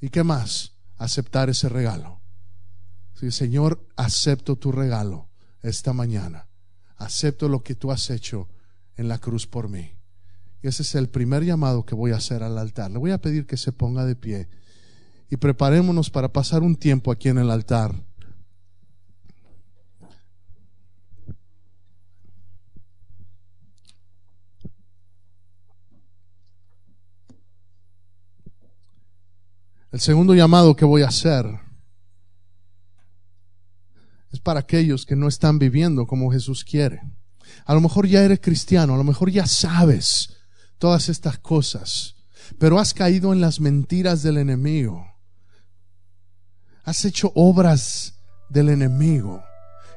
¿Y 0.00 0.10
qué 0.10 0.22
más? 0.22 0.74
Aceptar 0.96 1.50
ese 1.50 1.68
regalo. 1.68 2.19
Señor, 3.28 3.86
acepto 3.96 4.56
tu 4.56 4.72
regalo 4.72 5.28
esta 5.62 5.92
mañana. 5.92 6.46
Acepto 6.96 7.48
lo 7.48 7.62
que 7.62 7.74
tú 7.74 7.92
has 7.92 8.08
hecho 8.08 8.48
en 8.96 9.08
la 9.08 9.18
cruz 9.18 9.46
por 9.46 9.68
mí. 9.68 9.92
Y 10.62 10.68
ese 10.68 10.82
es 10.82 10.94
el 10.94 11.08
primer 11.08 11.44
llamado 11.44 11.84
que 11.84 11.94
voy 11.94 12.12
a 12.12 12.16
hacer 12.16 12.42
al 12.42 12.56
altar. 12.56 12.90
Le 12.90 12.98
voy 12.98 13.10
a 13.10 13.20
pedir 13.20 13.46
que 13.46 13.56
se 13.56 13.72
ponga 13.72 14.04
de 14.04 14.16
pie 14.16 14.48
y 15.30 15.36
preparémonos 15.36 16.10
para 16.10 16.32
pasar 16.32 16.62
un 16.62 16.76
tiempo 16.76 17.12
aquí 17.12 17.28
en 17.28 17.38
el 17.38 17.50
altar. 17.50 17.94
El 29.92 30.00
segundo 30.00 30.34
llamado 30.34 30.76
que 30.76 30.84
voy 30.84 31.02
a 31.02 31.08
hacer 31.08 31.69
es 34.32 34.40
para 34.40 34.60
aquellos 34.60 35.06
que 35.06 35.16
no 35.16 35.28
están 35.28 35.58
viviendo 35.58 36.06
como 36.06 36.30
Jesús 36.30 36.64
quiere. 36.64 37.00
A 37.64 37.74
lo 37.74 37.80
mejor 37.80 38.06
ya 38.06 38.22
eres 38.22 38.40
cristiano, 38.40 38.94
a 38.94 38.96
lo 38.96 39.04
mejor 39.04 39.30
ya 39.30 39.46
sabes 39.46 40.36
todas 40.78 41.08
estas 41.08 41.38
cosas, 41.38 42.16
pero 42.58 42.78
has 42.78 42.94
caído 42.94 43.32
en 43.32 43.40
las 43.40 43.60
mentiras 43.60 44.22
del 44.22 44.38
enemigo. 44.38 45.06
Has 46.84 47.04
hecho 47.04 47.32
obras 47.34 48.14
del 48.48 48.68
enemigo. 48.70 49.42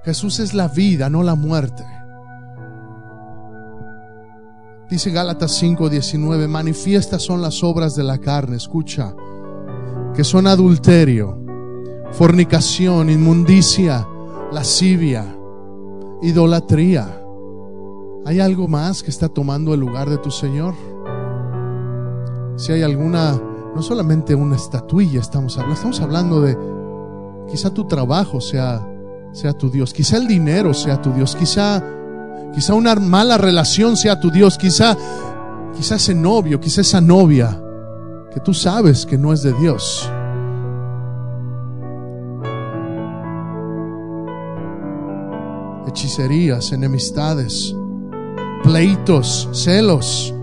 Jesús 0.04 0.40
es 0.40 0.54
la 0.54 0.68
vida, 0.68 1.10
no 1.10 1.24
la 1.24 1.36
muerte. 1.36 1.84
Dice 4.90 5.10
Gálatas 5.12 5.54
5:19, 5.62 6.48
manifiestas 6.48 7.24
son 7.24 7.42
las 7.42 7.64
obras 7.64 7.96
de 7.96 8.04
la 8.04 8.18
carne, 8.18 8.58
escucha, 8.58 9.16
que 10.14 10.24
son 10.24 10.46
adulterio, 10.46 11.40
fornicación, 12.12 13.10
inmundicia, 13.10 14.08
lascivia, 14.54 15.26
idolatría. 16.22 17.20
¿Hay 18.26 18.40
algo 18.40 18.68
más 18.68 19.04
que 19.04 19.10
está 19.10 19.28
tomando 19.28 19.74
el 19.74 19.80
lugar 19.80 20.10
de 20.10 20.18
tu 20.18 20.32
Señor? 20.32 20.76
Si 22.56 22.72
hay 22.72 22.84
alguna, 22.84 23.42
no 23.76 23.82
solamente 23.82 24.36
una 24.36 24.56
estatuilla 24.56 25.20
estamos 25.20 25.58
hablando, 25.58 25.74
estamos 25.74 26.00
hablando 26.00 26.42
de 26.42 26.58
quizá 27.50 27.74
tu 27.74 27.86
trabajo 27.86 28.40
sea, 28.40 28.88
sea 29.34 29.54
tu 29.54 29.70
Dios, 29.70 29.92
quizá 29.92 30.18
el 30.18 30.28
dinero 30.28 30.74
sea 30.74 31.02
tu 31.02 31.12
Dios, 31.12 31.36
quizá, 31.36 31.84
quizá 32.54 32.76
una 32.76 32.96
mala 32.96 33.38
relación 33.38 33.98
sea 33.98 34.20
tu 34.20 34.30
Dios, 34.30 34.58
quizá, 34.58 34.96
quizá 35.76 35.96
ese 35.96 36.14
novio, 36.14 36.60
quizá 36.60 36.82
esa 36.82 37.02
novia 37.02 37.60
que 38.32 38.40
tú 38.40 38.54
sabes 38.54 39.06
que 39.06 39.18
no 39.18 39.34
es 39.34 39.42
de 39.44 39.54
Dios. 39.54 40.10
Hechicerías, 45.94 46.72
enemistades, 46.72 47.76
pleitos, 48.64 49.48
celos. 49.54 50.34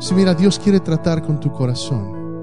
Si 0.00 0.12
mira, 0.12 0.34
Dios 0.34 0.58
quiere 0.58 0.80
tratar 0.80 1.22
con 1.22 1.38
tu 1.38 1.52
corazón. 1.52 2.42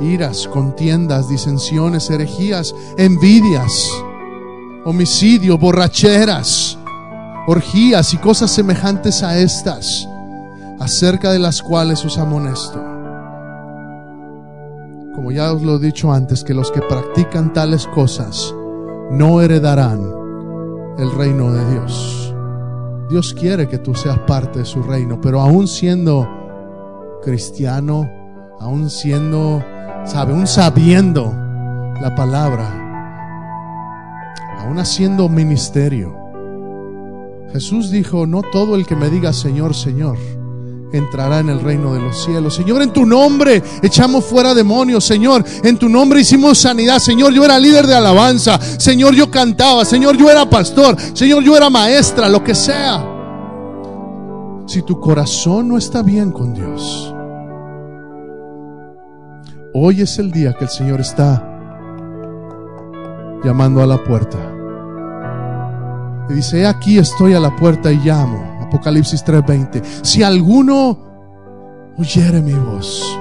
Iras, 0.00 0.48
contiendas, 0.48 1.28
disensiones, 1.28 2.08
herejías, 2.08 2.74
envidias, 2.96 3.90
homicidio, 4.86 5.58
borracheras, 5.58 6.78
orgías 7.46 8.14
y 8.14 8.16
cosas 8.16 8.50
semejantes 8.50 9.22
a 9.22 9.38
estas, 9.38 10.08
acerca 10.80 11.30
de 11.30 11.40
las 11.40 11.60
cuales 11.60 12.02
os 12.06 12.16
amonesto 12.16 12.82
como 15.14 15.30
ya 15.30 15.52
os 15.52 15.62
lo 15.62 15.76
he 15.76 15.78
dicho 15.78 16.12
antes, 16.12 16.44
que 16.44 16.52
los 16.52 16.70
que 16.70 16.82
practican 16.82 17.54
tales 17.54 17.86
cosas 17.86 18.54
no 19.10 19.40
heredarán 19.40 20.25
el 20.98 21.10
reino 21.12 21.52
de 21.52 21.72
Dios. 21.72 22.34
Dios 23.08 23.34
quiere 23.34 23.68
que 23.68 23.78
tú 23.78 23.94
seas 23.94 24.18
parte 24.20 24.60
de 24.60 24.64
su 24.64 24.82
reino, 24.82 25.20
pero 25.20 25.40
aún 25.40 25.68
siendo 25.68 26.28
cristiano, 27.22 28.10
aún 28.58 28.90
siendo, 28.90 29.62
sabe, 30.04 30.32
aún 30.32 30.46
sabiendo 30.46 31.32
la 32.00 32.14
palabra, 32.16 32.82
aún 34.58 34.78
haciendo 34.78 35.28
ministerio. 35.28 36.16
Jesús 37.52 37.90
dijo, 37.90 38.26
no 38.26 38.42
todo 38.42 38.74
el 38.74 38.86
que 38.86 38.96
me 38.96 39.08
diga 39.08 39.32
Señor, 39.32 39.74
Señor, 39.74 40.18
entrará 40.92 41.40
en 41.40 41.48
el 41.48 41.60
reino 41.60 41.94
de 41.94 42.00
los 42.00 42.22
cielos. 42.22 42.54
Señor, 42.54 42.82
en 42.82 42.92
tu 42.92 43.04
nombre 43.06 43.62
echamos 43.82 44.24
fuera 44.24 44.54
demonios. 44.54 45.04
Señor, 45.04 45.44
en 45.62 45.76
tu 45.76 45.88
nombre 45.88 46.20
hicimos 46.20 46.58
sanidad. 46.58 46.98
Señor, 46.98 47.32
yo 47.32 47.44
era 47.44 47.58
líder 47.58 47.86
de 47.86 47.94
alabanza. 47.94 48.58
Señor, 48.60 49.14
yo 49.14 49.30
cantaba. 49.30 49.84
Señor, 49.84 50.16
yo 50.16 50.30
era 50.30 50.48
pastor. 50.48 50.96
Señor, 51.14 51.42
yo 51.42 51.56
era 51.56 51.70
maestra, 51.70 52.28
lo 52.28 52.42
que 52.42 52.54
sea. 52.54 53.04
Si 54.66 54.82
tu 54.82 55.00
corazón 55.00 55.68
no 55.68 55.78
está 55.78 56.02
bien 56.02 56.32
con 56.32 56.52
Dios, 56.52 57.14
hoy 59.72 60.02
es 60.02 60.18
el 60.18 60.32
día 60.32 60.54
que 60.54 60.64
el 60.64 60.70
Señor 60.70 61.00
está 61.00 61.52
llamando 63.44 63.80
a 63.82 63.86
la 63.86 64.02
puerta. 64.02 64.38
Y 66.28 66.34
dice, 66.34 66.66
aquí 66.66 66.98
estoy 66.98 67.34
a 67.34 67.40
la 67.40 67.54
puerta 67.54 67.92
y 67.92 67.98
llamo. 67.98 68.55
Apocalipsis 68.66 69.22
3:20. 69.24 69.82
Si 70.02 70.22
alguno 70.22 70.98
oyere 71.96 72.42
mi 72.42 72.52
voz, 72.52 73.16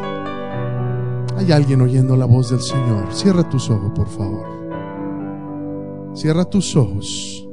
hay 1.37 1.51
alguien 1.51 1.81
oyendo 1.81 2.15
la 2.15 2.25
voz 2.25 2.49
del 2.49 2.61
Señor. 2.61 3.13
Cierra 3.13 3.47
tus 3.47 3.69
ojos, 3.69 3.91
por 3.93 4.07
favor. 4.07 4.45
Cierra 6.13 6.45
tus 6.45 6.75
ojos. 6.75 7.47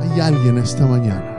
Hay 0.00 0.20
alguien 0.20 0.58
esta 0.58 0.86
mañana. 0.86 1.30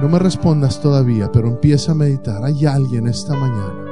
No 0.00 0.08
me 0.08 0.18
respondas 0.18 0.80
todavía, 0.80 1.30
pero 1.30 1.48
empieza 1.48 1.92
a 1.92 1.94
meditar. 1.94 2.42
Hay 2.44 2.64
alguien 2.64 3.08
esta 3.08 3.34
mañana 3.34 3.84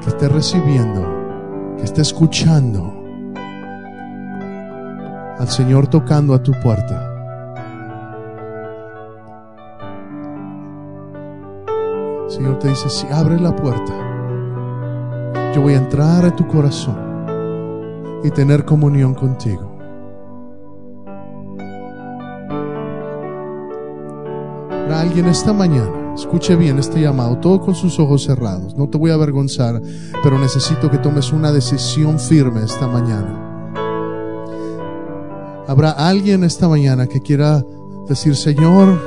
que 0.00 0.08
esté 0.08 0.28
recibiendo, 0.28 1.04
que 1.76 1.84
esté 1.84 2.00
escuchando 2.00 3.01
al 5.38 5.48
Señor 5.48 5.86
tocando 5.88 6.34
a 6.34 6.42
tu 6.42 6.52
puerta. 6.52 7.08
Señor 12.28 12.58
te 12.58 12.68
dice, 12.68 12.88
si 12.88 13.06
abre 13.08 13.38
la 13.38 13.54
puerta, 13.54 13.92
yo 15.54 15.60
voy 15.60 15.74
a 15.74 15.78
entrar 15.78 16.24
a 16.24 16.34
tu 16.34 16.46
corazón 16.48 16.96
y 18.24 18.30
tener 18.30 18.64
comunión 18.64 19.14
contigo. 19.14 19.70
Para 24.68 25.00
alguien 25.00 25.26
esta 25.26 25.52
mañana, 25.52 26.14
escuche 26.14 26.56
bien 26.56 26.78
este 26.78 27.00
llamado, 27.00 27.38
todo 27.38 27.60
con 27.60 27.74
sus 27.74 27.98
ojos 27.98 28.24
cerrados. 28.24 28.76
No 28.76 28.88
te 28.88 28.98
voy 28.98 29.10
a 29.10 29.14
avergonzar, 29.14 29.80
pero 30.22 30.38
necesito 30.38 30.90
que 30.90 30.98
tomes 30.98 31.32
una 31.32 31.52
decisión 31.52 32.18
firme 32.18 32.62
esta 32.62 32.86
mañana. 32.86 33.51
Habrá 35.68 35.92
alguien 35.92 36.44
esta 36.44 36.68
mañana 36.68 37.06
que 37.06 37.20
quiera 37.20 37.64
decir, 38.08 38.36
Señor, 38.36 39.00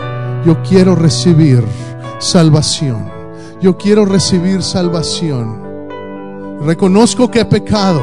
yo 0.45 0.61
quiero 0.63 0.95
recibir 0.95 1.63
salvación. 2.19 3.11
Yo 3.61 3.77
quiero 3.77 4.05
recibir 4.05 4.61
salvación. 4.63 5.59
Reconozco 6.61 7.29
que 7.29 7.41
he 7.41 7.45
pecado. 7.45 8.01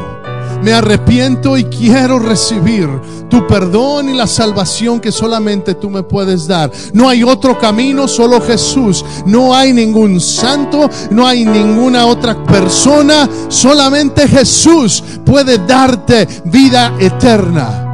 Me 0.62 0.72
arrepiento 0.72 1.57
y 1.57 1.64
quiero 1.64 2.18
recibir 2.18 2.88
tu 3.28 3.46
perdón 3.46 4.11
y 4.11 4.14
la 4.14 4.26
salvación 4.26 5.00
que 5.00 5.11
solamente 5.11 5.74
tú 5.74 5.88
me 5.88 6.03
puedes 6.03 6.46
dar. 6.46 6.70
No 6.92 7.09
hay 7.09 7.24
otro 7.24 7.59
camino, 7.59 8.07
solo 8.07 8.40
Jesús. 8.40 9.05
No 9.26 9.55
hay 9.55 9.72
ningún 9.72 10.20
santo, 10.20 10.88
no 11.11 11.26
hay 11.26 11.44
ninguna 11.44 12.07
otra 12.07 12.44
persona. 12.44 13.28
Solamente 13.48 14.28
Jesús 14.28 15.03
puede 15.24 15.59
darte 15.66 16.28
vida 16.44 16.94
eterna. 17.00 17.91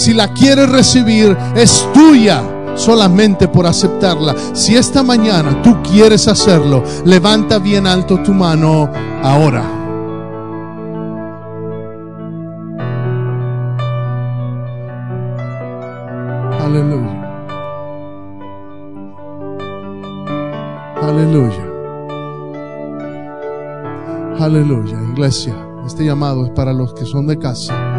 Si 0.00 0.14
la 0.14 0.32
quieres 0.32 0.70
recibir, 0.70 1.36
es 1.54 1.86
tuya 1.92 2.42
solamente 2.74 3.48
por 3.48 3.66
aceptarla. 3.66 4.34
Si 4.54 4.74
esta 4.74 5.02
mañana 5.02 5.60
tú 5.60 5.76
quieres 5.82 6.26
hacerlo, 6.26 6.82
levanta 7.04 7.58
bien 7.58 7.86
alto 7.86 8.16
tu 8.22 8.32
mano 8.32 8.88
ahora. 9.22 9.62
Aleluya. 16.64 17.20
Aleluya. 21.02 21.66
Aleluya, 24.38 24.98
iglesia. 25.12 25.54
Este 25.86 26.06
llamado 26.06 26.46
es 26.46 26.52
para 26.52 26.72
los 26.72 26.94
que 26.94 27.04
son 27.04 27.26
de 27.26 27.38
casa 27.38 27.89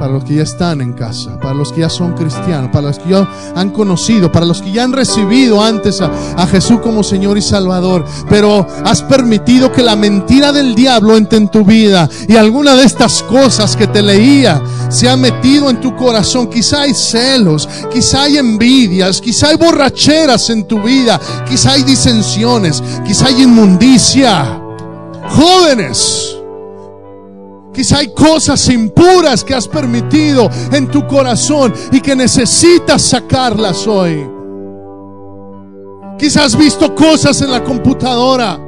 para 0.00 0.14
los 0.14 0.24
que 0.24 0.36
ya 0.36 0.44
están 0.44 0.80
en 0.80 0.94
casa, 0.94 1.38
para 1.38 1.52
los 1.52 1.72
que 1.72 1.82
ya 1.82 1.90
son 1.90 2.14
cristianos, 2.14 2.70
para 2.72 2.88
los 2.88 2.98
que 2.98 3.10
ya 3.10 3.28
han 3.54 3.68
conocido, 3.68 4.32
para 4.32 4.46
los 4.46 4.62
que 4.62 4.72
ya 4.72 4.84
han 4.84 4.94
recibido 4.94 5.62
antes 5.62 6.00
a, 6.00 6.46
Jesús 6.46 6.80
como 6.80 7.04
Señor 7.04 7.36
y 7.36 7.42
Salvador, 7.42 8.06
pero 8.30 8.66
has 8.82 9.02
permitido 9.02 9.70
que 9.70 9.82
la 9.82 9.96
mentira 9.96 10.52
del 10.52 10.74
diablo 10.74 11.18
entre 11.18 11.36
en 11.36 11.50
tu 11.50 11.66
vida 11.66 12.08
y 12.26 12.36
alguna 12.36 12.76
de 12.76 12.84
estas 12.84 13.22
cosas 13.24 13.76
que 13.76 13.88
te 13.88 14.00
leía 14.00 14.62
se 14.88 15.06
ha 15.06 15.18
metido 15.18 15.68
en 15.68 15.82
tu 15.82 15.94
corazón. 15.94 16.46
Quizá 16.48 16.80
hay 16.80 16.94
celos, 16.94 17.68
quizá 17.92 18.22
hay 18.22 18.38
envidias, 18.38 19.20
quizá 19.20 19.48
hay 19.48 19.58
borracheras 19.58 20.48
en 20.48 20.66
tu 20.66 20.82
vida, 20.82 21.20
quizá 21.46 21.72
hay 21.72 21.82
disensiones, 21.82 22.82
quizá 23.06 23.26
hay 23.26 23.42
inmundicia. 23.42 24.62
Jóvenes, 25.28 26.39
Quizá 27.72 27.98
hay 27.98 28.08
cosas 28.08 28.68
impuras 28.68 29.44
que 29.44 29.54
has 29.54 29.68
permitido 29.68 30.50
en 30.72 30.88
tu 30.88 31.06
corazón 31.06 31.72
y 31.92 32.00
que 32.00 32.16
necesitas 32.16 33.02
sacarlas 33.02 33.86
hoy. 33.86 34.28
Quizás 36.18 36.46
has 36.46 36.56
visto 36.56 36.94
cosas 36.94 37.40
en 37.40 37.50
la 37.50 37.62
computadora 37.62 38.60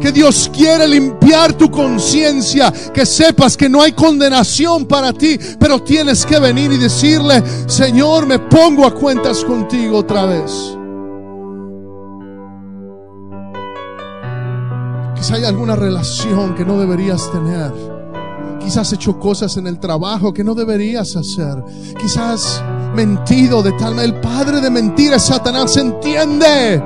que 0.00 0.10
Dios 0.10 0.50
quiere 0.52 0.88
limpiar 0.88 1.52
tu 1.52 1.70
conciencia, 1.70 2.72
que 2.92 3.04
sepas 3.06 3.56
que 3.56 3.68
no 3.68 3.82
hay 3.82 3.92
condenación 3.92 4.86
para 4.86 5.12
ti, 5.12 5.38
pero 5.58 5.82
tienes 5.82 6.24
que 6.24 6.38
venir 6.38 6.72
y 6.72 6.78
decirle, 6.78 7.42
Señor, 7.66 8.26
me 8.26 8.38
pongo 8.38 8.86
a 8.86 8.94
cuentas 8.94 9.44
contigo 9.44 9.98
otra 9.98 10.24
vez. 10.26 10.76
Quizá 15.16 15.34
hay 15.34 15.44
alguna 15.44 15.76
relación 15.76 16.54
que 16.54 16.64
no 16.64 16.78
deberías 16.78 17.30
tener 17.30 17.97
Quizás 18.60 18.78
has 18.78 18.92
hecho 18.92 19.18
cosas 19.18 19.56
en 19.56 19.66
el 19.66 19.78
trabajo 19.78 20.32
que 20.32 20.44
no 20.44 20.54
deberías 20.54 21.16
hacer. 21.16 21.62
Quizás 21.98 22.62
mentido 22.94 23.62
de 23.62 23.72
tal 23.72 23.94
manera. 23.94 24.14
El 24.14 24.20
padre 24.20 24.60
de 24.60 24.70
mentiras, 24.70 25.26
Satanás, 25.26 25.76
entiende. 25.76 26.82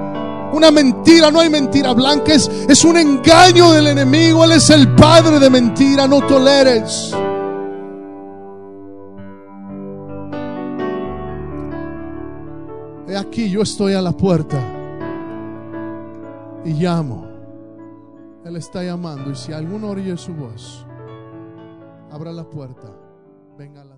Una 0.52 0.70
mentira, 0.70 1.30
no 1.30 1.40
hay 1.40 1.48
mentira 1.48 1.94
blanca, 1.94 2.34
es, 2.34 2.50
es 2.68 2.84
un 2.84 2.98
engaño 2.98 3.72
del 3.72 3.86
enemigo. 3.86 4.44
Él 4.44 4.52
es 4.52 4.68
el 4.70 4.94
padre 4.94 5.38
de 5.38 5.48
mentira, 5.48 6.06
no 6.06 6.20
toleres. 6.26 7.14
He 13.08 13.16
aquí, 13.16 13.50
yo 13.50 13.62
estoy 13.62 13.94
a 13.94 14.02
la 14.02 14.12
puerta 14.12 14.58
y 16.64 16.72
llamo. 16.74 17.26
Él 18.44 18.56
está 18.56 18.82
llamando 18.82 19.30
y 19.30 19.34
si 19.34 19.52
alguno 19.52 19.90
oye 19.90 20.16
su 20.16 20.34
voz, 20.34 20.84
abra 22.12 22.30
la 22.30 22.44
puerta, 22.44 22.94
venga 23.56 23.82
la 23.84 23.91